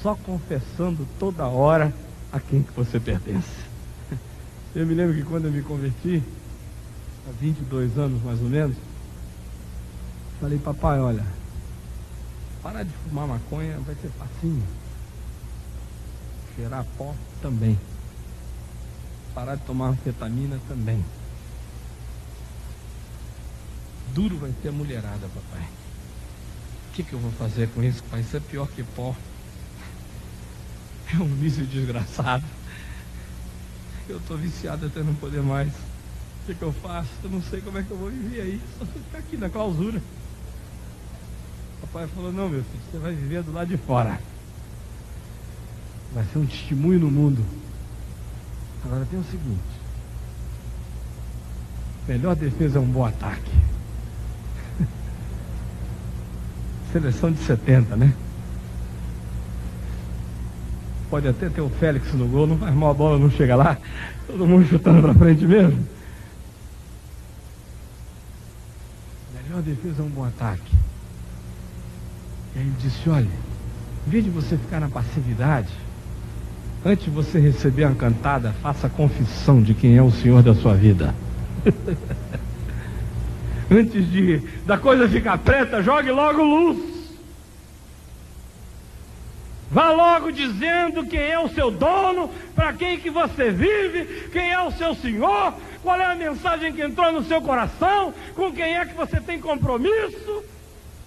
Só 0.03 0.15
confessando 0.15 1.07
toda 1.19 1.47
hora 1.47 1.93
a 2.33 2.39
quem 2.39 2.63
que 2.63 2.73
você 2.73 3.01
pertence. 3.01 3.69
Eu 4.75 4.87
me 4.87 4.95
lembro 4.95 5.15
que 5.15 5.23
quando 5.23 5.47
eu 5.47 5.51
me 5.51 5.63
converti, 5.63 6.23
há 7.27 7.33
22 7.41 7.97
anos 7.99 8.23
mais 8.23 8.41
ou 8.41 8.49
menos, 8.49 8.77
falei, 10.41 10.59
papai, 10.59 11.01
olha, 11.01 11.25
parar 12.63 12.83
de 12.83 12.93
fumar 13.05 13.27
maconha 13.27 13.79
vai 13.79 13.95
ser 13.97 14.11
facinho. 14.19 14.63
Cheirar 16.59 16.85
pó 16.97 17.15
também. 17.41 17.79
Parar 19.33 19.55
de 19.55 19.63
tomar 19.63 19.91
anfetamina 19.91 20.59
também. 20.67 21.05
Duro 24.13 24.37
vai 24.39 24.53
ser 24.61 24.71
a 24.71 24.73
mulherada, 24.73 25.29
papai. 25.29 25.69
O 26.89 26.95
que, 26.95 27.05
que 27.05 27.13
eu 27.13 27.21
vou 27.21 27.31
fazer 27.31 27.69
com 27.69 27.81
isso, 27.85 28.03
pai? 28.11 28.23
Isso 28.23 28.37
é 28.37 28.41
pior 28.41 28.67
que 28.67 28.83
pó. 28.83 29.15
É 31.15 31.17
um 31.23 31.35
vício 31.37 31.65
desgraçado. 31.65 32.45
Eu 34.09 34.19
estou 34.19 34.37
viciado 34.37 34.87
até 34.87 35.01
não 35.01 35.15
poder 35.15 35.43
mais. 35.43 35.69
O 35.69 36.47
que, 36.47 36.55
que, 36.55 36.63
eu 36.63 36.73
faço? 36.73 37.09
Eu 37.23 37.31
não 37.31 37.41
sei 37.41 37.61
como 37.61 37.79
é 37.79 37.83
que 37.85 37.91
eu 37.91 37.97
vou 37.97 38.11
viver 38.11 38.41
aí. 38.41 38.63
Só 38.79 38.85
ficar 38.85 39.19
aqui 39.19 39.37
na 39.37 39.49
clausura. 39.49 40.03
Papai 41.81 42.09
falou, 42.09 42.33
não 42.33 42.49
meu 42.49 42.65
filho, 42.65 42.83
você 42.91 42.99
vai 42.99 43.15
viver 43.15 43.43
do 43.45 43.53
lado 43.53 43.69
de 43.69 43.77
fora. 43.77 44.19
Vai 46.19 46.27
ser 46.33 46.39
um 46.41 46.47
testemunho 46.47 46.99
no 46.99 47.11
mundo. 47.13 47.45
Agora 48.85 49.07
tem 49.09 49.21
o 49.21 49.23
seguinte. 49.23 49.63
Melhor 52.09 52.35
defesa 52.35 52.81
é 52.81 52.83
um 52.83 52.91
bom 52.91 53.07
ataque. 53.07 53.53
Seleção 56.93 57.31
de 57.31 57.39
70, 57.39 57.95
né? 57.95 58.13
Pode 61.09 61.29
até 61.29 61.49
ter 61.51 61.61
o 61.61 61.71
Félix 61.71 62.13
no 62.15 62.27
gol, 62.27 62.49
não 62.49 62.59
faz 62.59 62.75
mal 62.75 62.91
a 62.91 62.95
bola, 62.95 63.17
não 63.17 63.31
chega 63.31 63.55
lá. 63.55 63.79
Todo 64.27 64.45
mundo 64.45 64.67
chutando 64.67 65.01
para 65.01 65.15
frente 65.15 65.47
mesmo. 65.47 65.87
Melhor 69.45 69.63
defesa 69.63 70.03
é 70.03 70.05
um 70.05 70.11
bom 70.11 70.25
ataque. 70.25 70.75
E 72.57 72.59
aí 72.59 72.67
ele 72.67 72.75
disse, 72.81 73.09
olha, 73.09 73.31
em 74.05 74.11
vez 74.11 74.25
de 74.25 74.31
você 74.31 74.57
ficar 74.57 74.81
na 74.81 74.89
passividade, 74.89 75.69
antes 76.85 77.05
de 77.05 77.11
você 77.11 77.39
receber 77.39 77.85
a 77.85 77.95
cantada, 77.95 78.53
faça 78.63 78.87
a 78.87 78.91
confissão 78.91 79.63
de 79.63 79.75
quem 79.75 79.97
é 79.97 80.03
o 80.03 80.11
Senhor 80.11 80.43
da 80.43 80.55
sua 80.55 80.75
vida. 80.75 81.15
antes 83.71 84.11
de 84.11 84.39
da 84.65 84.79
coisa 84.79 85.09
ficar 85.09 85.39
preta, 85.39 85.83
jogue 85.83 86.11
logo 86.11 86.43
luz. 86.43 86.99
Vá 89.71 89.91
logo 89.91 90.33
dizendo 90.33 91.05
quem 91.05 91.21
é 91.21 91.39
o 91.39 91.51
seu 91.51 91.71
dono, 91.71 92.31
para 92.55 92.73
quem 92.73 92.99
que 92.99 93.11
você 93.11 93.51
vive, 93.51 94.31
quem 94.33 94.51
é 94.51 94.61
o 94.63 94.73
seu 94.73 94.95
Senhor, 94.95 95.53
qual 95.83 96.01
é 96.01 96.07
a 96.07 96.15
mensagem 96.15 96.73
que 96.73 96.83
entrou 96.83 97.13
no 97.13 97.23
seu 97.23 97.43
coração, 97.43 98.15
com 98.35 98.51
quem 98.51 98.79
é 98.79 98.87
que 98.87 98.95
você 98.95 99.21
tem 99.21 99.39
compromisso. 99.39 100.43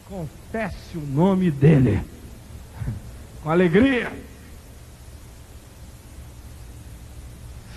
Confesse 0.07 0.95
o 0.95 1.01
nome 1.01 1.49
dele. 1.49 2.01
Com 3.41 3.49
alegria. 3.49 4.11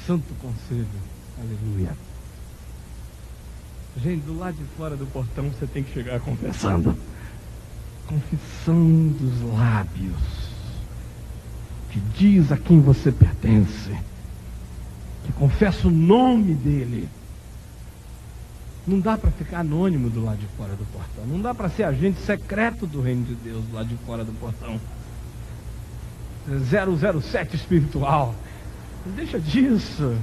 Santo 0.07 0.35
conselho. 0.35 0.87
Aleluia. 1.39 1.97
Gente, 4.03 4.25
do 4.25 4.39
lado 4.39 4.57
de 4.57 4.65
fora 4.77 4.97
do 4.97 5.07
portão 5.07 5.49
você 5.51 5.67
tem 5.67 5.83
que 5.83 5.93
chegar 5.93 6.21
confessando. 6.21 6.97
confissão 8.07 9.09
dos 9.09 9.41
lábios, 9.55 10.51
que 11.91 12.01
diz 12.19 12.53
a 12.53 12.57
quem 12.57 12.81
você 12.81 13.11
pertence, 13.11 13.97
que 15.25 15.33
confessa 15.33 15.89
o 15.89 15.91
nome 15.91 16.55
dele. 16.55 17.09
Não 18.87 19.01
dá 19.01 19.17
para 19.17 19.31
ficar 19.31 19.61
anônimo 19.61 20.11
do 20.11 20.23
lado 20.23 20.39
de 20.39 20.47
fora 20.59 20.75
do 20.75 20.85
portão. 20.93 21.25
Não 21.27 21.41
dá 21.41 21.55
para 21.55 21.71
ser 21.71 21.85
agente 21.85 22.21
secreto 22.21 22.87
do 22.87 23.01
reino 23.01 23.25
de 23.25 23.35
Deus 23.37 23.65
do 23.65 23.75
lado 23.75 23.89
de 23.89 23.97
fora 24.05 24.23
do 24.23 24.33
portão. 24.33 24.79
007 26.47 27.57
espiritual. 27.57 28.35
Deixa 29.07 29.39
disso. 29.39 30.17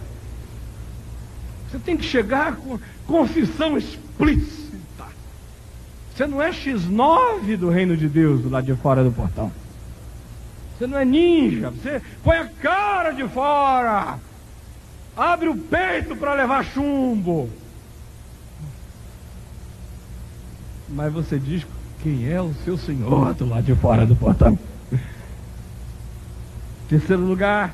Você 1.69 1.79
tem 1.79 1.95
que 1.95 2.03
chegar 2.03 2.55
com 2.55 2.79
confissão 3.05 3.77
explícita. 3.77 5.05
Você 6.13 6.27
não 6.27 6.41
é 6.41 6.51
X9 6.51 7.57
do 7.57 7.69
reino 7.69 7.95
de 7.95 8.09
Deus 8.09 8.41
do 8.41 8.49
lado 8.49 8.65
de 8.65 8.75
fora 8.75 9.03
do 9.03 9.11
portão. 9.11 9.51
Você 10.77 10.87
não 10.87 10.97
é 10.97 11.05
ninja. 11.05 11.69
Você 11.69 12.01
põe 12.23 12.37
a 12.37 12.45
cara 12.45 13.11
de 13.11 13.27
fora. 13.27 14.19
Abre 15.15 15.47
o 15.47 15.55
peito 15.55 16.15
para 16.15 16.33
levar 16.33 16.65
chumbo. 16.65 17.49
Mas 20.89 21.13
você 21.13 21.37
diz 21.39 21.65
quem 22.01 22.29
é 22.29 22.41
o 22.41 22.53
seu 22.65 22.77
Senhor 22.77 23.33
do 23.35 23.47
lado 23.47 23.63
de 23.63 23.75
fora 23.75 24.05
do 24.05 24.15
portão. 24.15 24.57
Terceiro 26.89 27.21
lugar, 27.21 27.73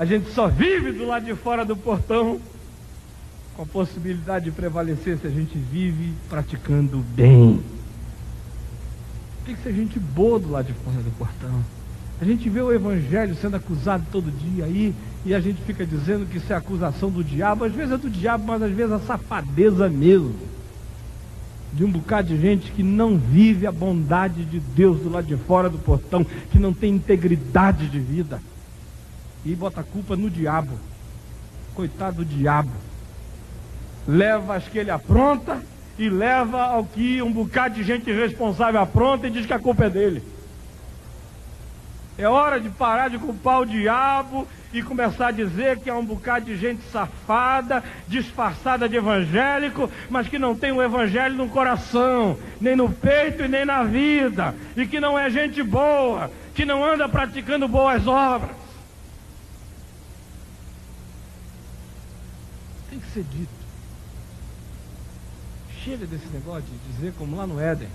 a 0.00 0.06
gente 0.06 0.30
só 0.30 0.48
vive 0.48 0.92
do 0.92 1.06
lado 1.06 1.26
de 1.26 1.34
fora 1.34 1.62
do 1.62 1.76
portão 1.76 2.40
com 3.54 3.62
a 3.64 3.66
possibilidade 3.66 4.46
de 4.46 4.50
prevalecer 4.50 5.18
se 5.18 5.26
a 5.26 5.30
gente 5.30 5.58
vive 5.58 6.14
praticando 6.26 7.04
bem. 7.14 7.60
Tem 9.44 9.54
que 9.54 9.62
ser 9.62 9.74
gente 9.74 9.98
boa 9.98 10.38
do 10.38 10.50
lado 10.50 10.68
de 10.68 10.72
fora 10.72 11.02
do 11.02 11.10
portão. 11.18 11.62
A 12.18 12.24
gente 12.24 12.48
vê 12.48 12.62
o 12.62 12.72
evangelho 12.72 13.34
sendo 13.34 13.56
acusado 13.56 14.06
todo 14.10 14.30
dia 14.30 14.64
aí 14.64 14.94
e 15.22 15.34
a 15.34 15.40
gente 15.40 15.60
fica 15.64 15.84
dizendo 15.84 16.24
que 16.24 16.38
isso 16.38 16.50
é 16.50 16.56
acusação 16.56 17.10
do 17.10 17.22
diabo. 17.22 17.64
Às 17.66 17.72
vezes 17.74 17.92
é 17.92 17.98
do 17.98 18.08
diabo, 18.08 18.44
mas 18.46 18.62
às 18.62 18.72
vezes 18.72 18.94
é 18.94 18.98
safadeza 19.00 19.86
mesmo 19.90 20.34
de 21.74 21.84
um 21.84 21.90
bocado 21.90 22.28
de 22.28 22.40
gente 22.40 22.72
que 22.72 22.82
não 22.82 23.18
vive 23.18 23.66
a 23.66 23.70
bondade 23.70 24.46
de 24.46 24.60
Deus 24.60 25.02
do 25.02 25.10
lado 25.10 25.26
de 25.26 25.36
fora 25.36 25.68
do 25.68 25.76
portão, 25.76 26.24
que 26.50 26.58
não 26.58 26.72
tem 26.72 26.94
integridade 26.94 27.86
de 27.86 28.00
vida. 28.00 28.40
E 29.44 29.54
bota 29.54 29.80
a 29.80 29.84
culpa 29.84 30.16
no 30.16 30.30
diabo. 30.30 30.78
Coitado 31.74 32.16
do 32.16 32.24
diabo. 32.24 32.72
Leva 34.06 34.56
as 34.56 34.68
que 34.68 34.78
ele 34.78 34.90
apronta 34.90 35.62
e 35.98 36.08
leva 36.08 36.62
ao 36.62 36.84
que 36.84 37.20
um 37.20 37.32
bocado 37.32 37.74
de 37.74 37.84
gente 37.84 38.08
irresponsável 38.08 38.80
apronta 38.80 39.26
e 39.26 39.30
diz 39.30 39.46
que 39.46 39.52
a 39.52 39.58
culpa 39.58 39.84
é 39.84 39.90
dele. 39.90 40.22
É 42.16 42.28
hora 42.28 42.60
de 42.60 42.68
parar 42.68 43.08
de 43.08 43.18
culpar 43.18 43.60
o 43.60 43.66
diabo 43.66 44.46
e 44.72 44.82
começar 44.82 45.28
a 45.28 45.32
dizer 45.32 45.78
que 45.78 45.90
é 45.90 45.94
um 45.94 46.04
bocado 46.04 46.46
de 46.46 46.56
gente 46.56 46.82
safada, 46.92 47.82
disfarçada 48.06 48.88
de 48.88 48.96
evangélico, 48.96 49.90
mas 50.08 50.28
que 50.28 50.38
não 50.38 50.54
tem 50.54 50.70
o 50.70 50.82
evangelho 50.82 51.34
no 51.34 51.48
coração, 51.48 52.38
nem 52.60 52.76
no 52.76 52.90
peito 52.90 53.44
e 53.44 53.48
nem 53.48 53.64
na 53.64 53.82
vida, 53.82 54.54
e 54.76 54.86
que 54.86 55.00
não 55.00 55.18
é 55.18 55.30
gente 55.30 55.62
boa, 55.62 56.30
que 56.54 56.64
não 56.64 56.84
anda 56.84 57.08
praticando 57.08 57.66
boas 57.66 58.06
obras. 58.06 58.56
Tem 62.90 62.98
que 62.98 63.10
ser 63.12 63.24
dito. 63.24 63.48
Chega 65.84 66.06
desse 66.06 66.26
negócio 66.26 66.62
de 66.62 66.92
dizer 66.92 67.14
como 67.16 67.36
lá 67.36 67.46
no 67.46 67.58
Éden. 67.58 67.88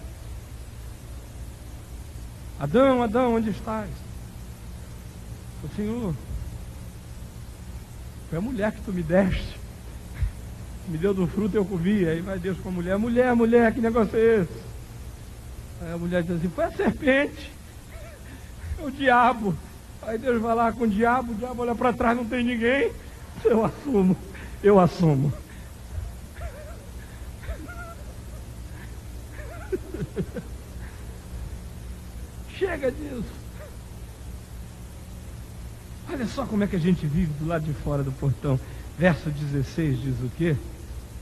Adão, 2.60 3.03
Adão, 3.03 3.36
onde 3.36 3.49
estás? 3.49 3.89
O 5.63 5.75
Senhor, 5.75 6.15
foi 8.29 8.38
a 8.38 8.41
mulher 8.41 8.71
que 8.71 8.81
tu 8.81 8.93
me 8.93 9.03
deste. 9.03 9.60
Me 10.88 10.97
deu 10.97 11.13
do 11.13 11.27
fruto, 11.27 11.55
eu 11.55 11.65
comi. 11.65 12.08
Aí 12.08 12.21
vai 12.21 12.39
Deus 12.39 12.58
com 12.60 12.69
a 12.69 12.71
mulher: 12.71 12.97
Mulher, 12.97 13.36
mulher, 13.36 13.73
que 13.73 13.81
negócio 13.81 14.15
é 14.17 14.41
esse? 14.41 14.63
Aí 15.81 15.93
a 15.93 15.97
mulher 15.97 16.23
diz 16.23 16.38
assim: 16.38 16.49
Foi 16.49 16.63
a 16.63 16.71
serpente. 16.71 17.51
É 18.79 18.84
o 18.86 18.91
diabo. 18.91 19.55
Aí 20.01 20.17
Deus 20.17 20.41
vai 20.41 20.55
lá 20.55 20.71
com 20.71 20.84
o 20.84 20.88
diabo, 20.88 21.31
o 21.31 21.36
diabo 21.36 21.62
olha 21.63 21.73
para 21.73 21.93
trás, 21.93 22.15
não 22.15 22.25
tem 22.25 22.43
ninguém. 22.43 22.91
Eu 23.43 23.65
assumo, 23.65 24.15
eu 24.65 24.80
assumo. 24.80 25.32
Chega 32.58 32.91
disso. 32.91 33.23
Olha 36.12 36.25
só 36.25 36.45
como 36.45 36.63
é 36.63 36.67
que 36.67 36.75
a 36.75 36.80
gente 36.80 37.06
vive 37.06 37.32
do 37.34 37.45
lado 37.47 37.63
de 37.63 37.73
fora 37.73 38.01
do 38.01 38.12
portão. 38.12 38.60
Verso 38.97 39.30
16 39.30 40.01
diz 40.01 40.15
o 40.21 40.32
quê? 40.36 40.56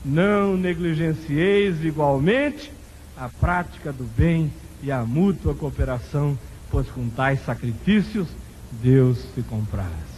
Não 0.02 0.56
negligencieis 0.56 1.84
igualmente 1.84 2.72
a 3.14 3.28
prática 3.28 3.92
do 3.92 4.04
bem 4.16 4.50
e 4.82 4.90
a 4.90 5.04
mútua 5.04 5.54
cooperação, 5.54 6.38
pois 6.70 6.88
com 6.88 7.10
tais 7.10 7.44
sacrifícios 7.44 8.28
Deus 8.72 9.18
se 9.34 9.42
compraz. 9.42 10.13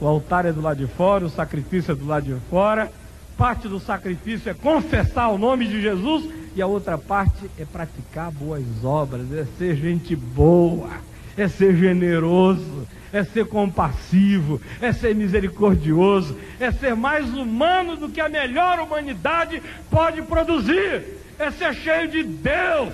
O 0.00 0.06
altar 0.06 0.44
é 0.44 0.52
do 0.52 0.60
lado 0.60 0.78
de 0.78 0.86
fora, 0.92 1.24
o 1.24 1.30
sacrifício 1.30 1.92
é 1.92 1.94
do 1.94 2.06
lado 2.06 2.24
de 2.24 2.40
fora. 2.50 2.92
Parte 3.36 3.68
do 3.68 3.78
sacrifício 3.78 4.50
é 4.50 4.54
confessar 4.54 5.28
o 5.28 5.38
nome 5.38 5.66
de 5.66 5.80
Jesus 5.80 6.28
e 6.54 6.62
a 6.62 6.66
outra 6.66 6.96
parte 6.96 7.50
é 7.58 7.64
praticar 7.64 8.30
boas 8.30 8.64
obras, 8.82 9.30
é 9.32 9.46
ser 9.58 9.76
gente 9.76 10.16
boa, 10.16 10.90
é 11.36 11.46
ser 11.48 11.76
generoso, 11.76 12.86
é 13.12 13.22
ser 13.24 13.46
compassivo, 13.46 14.60
é 14.80 14.92
ser 14.92 15.14
misericordioso, 15.14 16.36
é 16.58 16.70
ser 16.72 16.94
mais 16.94 17.32
humano 17.32 17.96
do 17.96 18.08
que 18.08 18.20
a 18.20 18.28
melhor 18.28 18.80
humanidade 18.80 19.62
pode 19.90 20.22
produzir, 20.22 21.04
é 21.38 21.50
ser 21.50 21.74
cheio 21.74 22.08
de 22.08 22.22
Deus. 22.22 22.92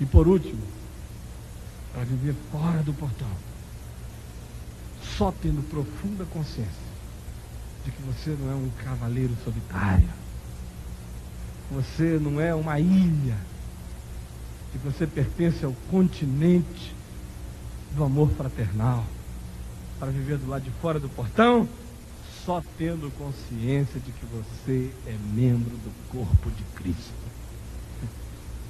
E 0.00 0.04
por 0.04 0.28
último, 0.28 0.71
para 1.92 2.04
viver 2.04 2.34
fora 2.50 2.82
do 2.82 2.92
portão, 2.92 3.30
só 5.16 5.32
tendo 5.42 5.62
profunda 5.68 6.24
consciência 6.24 6.92
de 7.84 7.90
que 7.90 8.02
você 8.02 8.36
não 8.40 8.50
é 8.50 8.54
um 8.54 8.70
cavaleiro 8.82 9.36
solitário, 9.44 10.08
você 11.70 12.18
não 12.20 12.40
é 12.40 12.54
uma 12.54 12.78
ilha. 12.78 13.36
Que 14.72 14.78
você 14.78 15.06
pertence 15.06 15.62
ao 15.66 15.74
continente 15.90 16.94
do 17.94 18.04
amor 18.04 18.30
fraternal, 18.30 19.04
para 20.00 20.10
viver 20.10 20.38
do 20.38 20.48
lado 20.48 20.62
de 20.62 20.70
fora 20.80 20.98
do 20.98 21.10
portão, 21.10 21.68
só 22.46 22.62
tendo 22.78 23.12
consciência 23.18 24.00
de 24.00 24.10
que 24.10 24.26
você 24.26 24.90
é 25.06 25.14
membro 25.34 25.76
do 25.76 25.92
corpo 26.08 26.50
de 26.50 26.62
Cristo. 26.74 27.12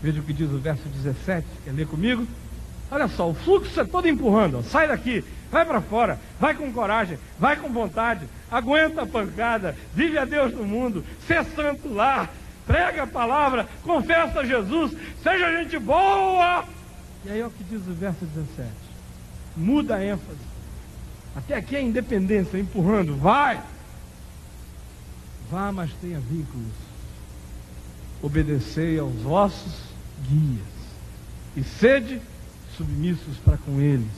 Veja 0.02 0.20
o 0.20 0.24
que 0.24 0.32
diz 0.32 0.50
o 0.50 0.58
verso 0.58 0.82
17, 0.88 1.46
quer 1.64 1.70
ler 1.70 1.86
comigo? 1.86 2.26
Olha 2.92 3.08
só, 3.08 3.30
o 3.30 3.32
fluxo 3.32 3.80
é 3.80 3.84
todo 3.84 4.06
empurrando, 4.06 4.58
ó. 4.58 4.62
sai 4.62 4.86
daqui, 4.86 5.24
vai 5.50 5.64
para 5.64 5.80
fora, 5.80 6.20
vai 6.38 6.54
com 6.54 6.70
coragem, 6.70 7.18
vai 7.38 7.56
com 7.56 7.72
vontade, 7.72 8.28
aguenta 8.50 9.00
a 9.00 9.06
pancada, 9.06 9.74
vive 9.94 10.18
a 10.18 10.26
Deus 10.26 10.52
no 10.52 10.62
mundo, 10.62 11.02
ser 11.26 11.42
santo 11.42 11.88
lá, 11.88 12.28
prega 12.66 13.04
a 13.04 13.06
palavra, 13.06 13.66
confessa 13.82 14.44
Jesus, 14.44 14.92
seja 15.22 15.56
gente 15.56 15.78
boa. 15.78 16.66
E 17.24 17.30
aí 17.30 17.40
é 17.40 17.46
o 17.46 17.50
que 17.50 17.64
diz 17.64 17.80
o 17.80 17.94
verso 17.94 18.26
17. 18.26 18.68
Muda 19.56 19.94
a 19.94 20.04
ênfase. 20.04 20.52
Até 21.34 21.54
aqui 21.56 21.74
é 21.74 21.80
independência, 21.80 22.58
empurrando, 22.58 23.16
vai. 23.16 23.58
Vá, 25.50 25.72
mas 25.72 25.90
tenha 25.94 26.20
vínculos. 26.20 26.74
Obedecei 28.20 28.98
aos 28.98 29.14
vossos 29.22 29.80
guias. 30.28 30.72
E 31.56 31.64
sede 31.64 32.20
submissos 32.76 33.36
para 33.44 33.56
com 33.56 33.80
eles. 33.80 34.10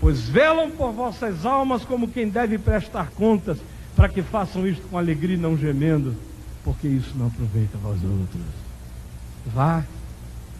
Pois 0.00 0.28
velam 0.28 0.70
por 0.70 0.92
vossas 0.92 1.46
almas 1.46 1.84
como 1.84 2.08
quem 2.08 2.28
deve 2.28 2.58
prestar 2.58 3.10
contas, 3.10 3.58
para 3.94 4.08
que 4.08 4.22
façam 4.22 4.66
isto 4.66 4.86
com 4.88 4.98
alegria 4.98 5.36
e 5.36 5.38
não 5.38 5.56
gemendo 5.56 6.14
porque 6.66 6.88
isso 6.88 7.16
não 7.16 7.28
aproveita 7.28 7.78
vós 7.78 8.02
outros. 8.02 8.42
Vá, 9.54 9.84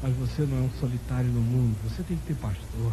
mas 0.01 0.15
você 0.15 0.43
não 0.43 0.59
é 0.59 0.61
um 0.61 0.71
solitário 0.79 1.29
no 1.29 1.41
mundo, 1.41 1.77
você 1.83 2.01
tem 2.05 2.17
que 2.17 2.27
ter 2.29 2.35
pastor. 2.35 2.93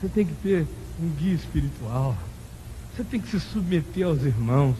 Você 0.00 0.08
tem 0.08 0.24
que 0.24 0.32
ter 0.36 0.66
um 0.98 1.10
guia 1.10 1.34
espiritual. 1.34 2.16
Você 2.96 3.04
tem 3.04 3.20
que 3.20 3.28
se 3.28 3.38
submeter 3.38 4.06
aos 4.06 4.22
irmãos. 4.22 4.76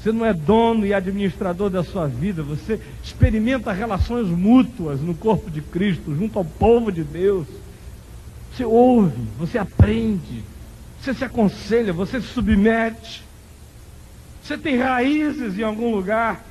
Você 0.00 0.12
não 0.12 0.24
é 0.24 0.32
dono 0.32 0.86
e 0.86 0.94
administrador 0.94 1.68
da 1.68 1.84
sua 1.84 2.06
vida, 2.06 2.42
você 2.42 2.80
experimenta 3.04 3.70
relações 3.70 4.28
mútuas 4.28 4.98
no 5.00 5.14
corpo 5.14 5.50
de 5.50 5.60
Cristo, 5.60 6.16
junto 6.16 6.38
ao 6.38 6.44
povo 6.44 6.90
de 6.90 7.04
Deus. 7.04 7.46
Você 8.50 8.64
ouve, 8.64 9.22
você 9.38 9.58
aprende, 9.58 10.42
você 10.98 11.12
se 11.12 11.22
aconselha, 11.22 11.92
você 11.92 12.18
se 12.18 12.28
submete. 12.28 13.22
Você 14.42 14.56
tem 14.56 14.78
raízes 14.78 15.58
em 15.58 15.62
algum 15.62 15.94
lugar, 15.94 16.42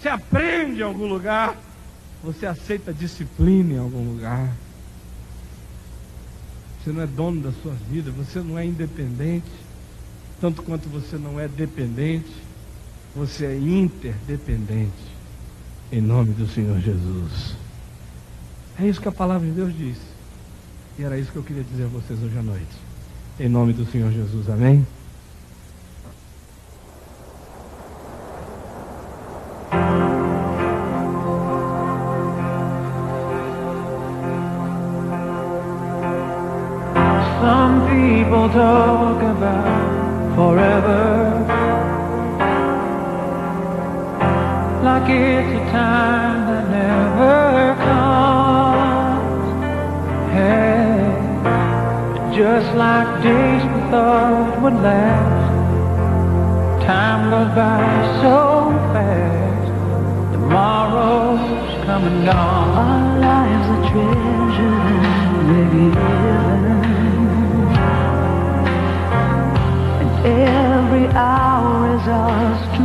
você 0.00 0.08
aprende 0.08 0.80
em 0.80 0.84
algum 0.84 1.06
lugar, 1.06 1.56
você 2.24 2.46
aceita 2.46 2.92
disciplina 2.92 3.74
em 3.74 3.78
algum 3.78 4.14
lugar. 4.14 4.50
Você 6.82 6.90
não 6.90 7.02
é 7.02 7.06
dono 7.06 7.42
da 7.42 7.52
sua 7.62 7.74
vida, 7.90 8.10
você 8.10 8.40
não 8.40 8.58
é 8.58 8.64
independente, 8.64 9.50
tanto 10.40 10.62
quanto 10.62 10.88
você 10.88 11.16
não 11.16 11.38
é 11.38 11.46
dependente. 11.46 12.47
Você 13.18 13.46
é 13.46 13.58
interdependente 13.58 14.92
em 15.90 16.00
nome 16.00 16.32
do 16.34 16.46
Senhor 16.46 16.78
Jesus. 16.78 17.56
É 18.78 18.86
isso 18.86 19.00
que 19.00 19.08
a 19.08 19.12
palavra 19.12 19.44
de 19.44 19.54
Deus 19.54 19.76
diz. 19.76 19.96
E 20.96 21.02
era 21.02 21.18
isso 21.18 21.32
que 21.32 21.36
eu 21.36 21.42
queria 21.42 21.64
dizer 21.64 21.86
a 21.86 21.88
vocês 21.88 22.22
hoje 22.22 22.38
à 22.38 22.42
noite. 22.42 22.76
Em 23.40 23.48
nome 23.48 23.72
do 23.72 23.84
Senhor 23.90 24.12
Jesus, 24.12 24.48
amém? 24.48 24.86
exhaust 72.08 72.77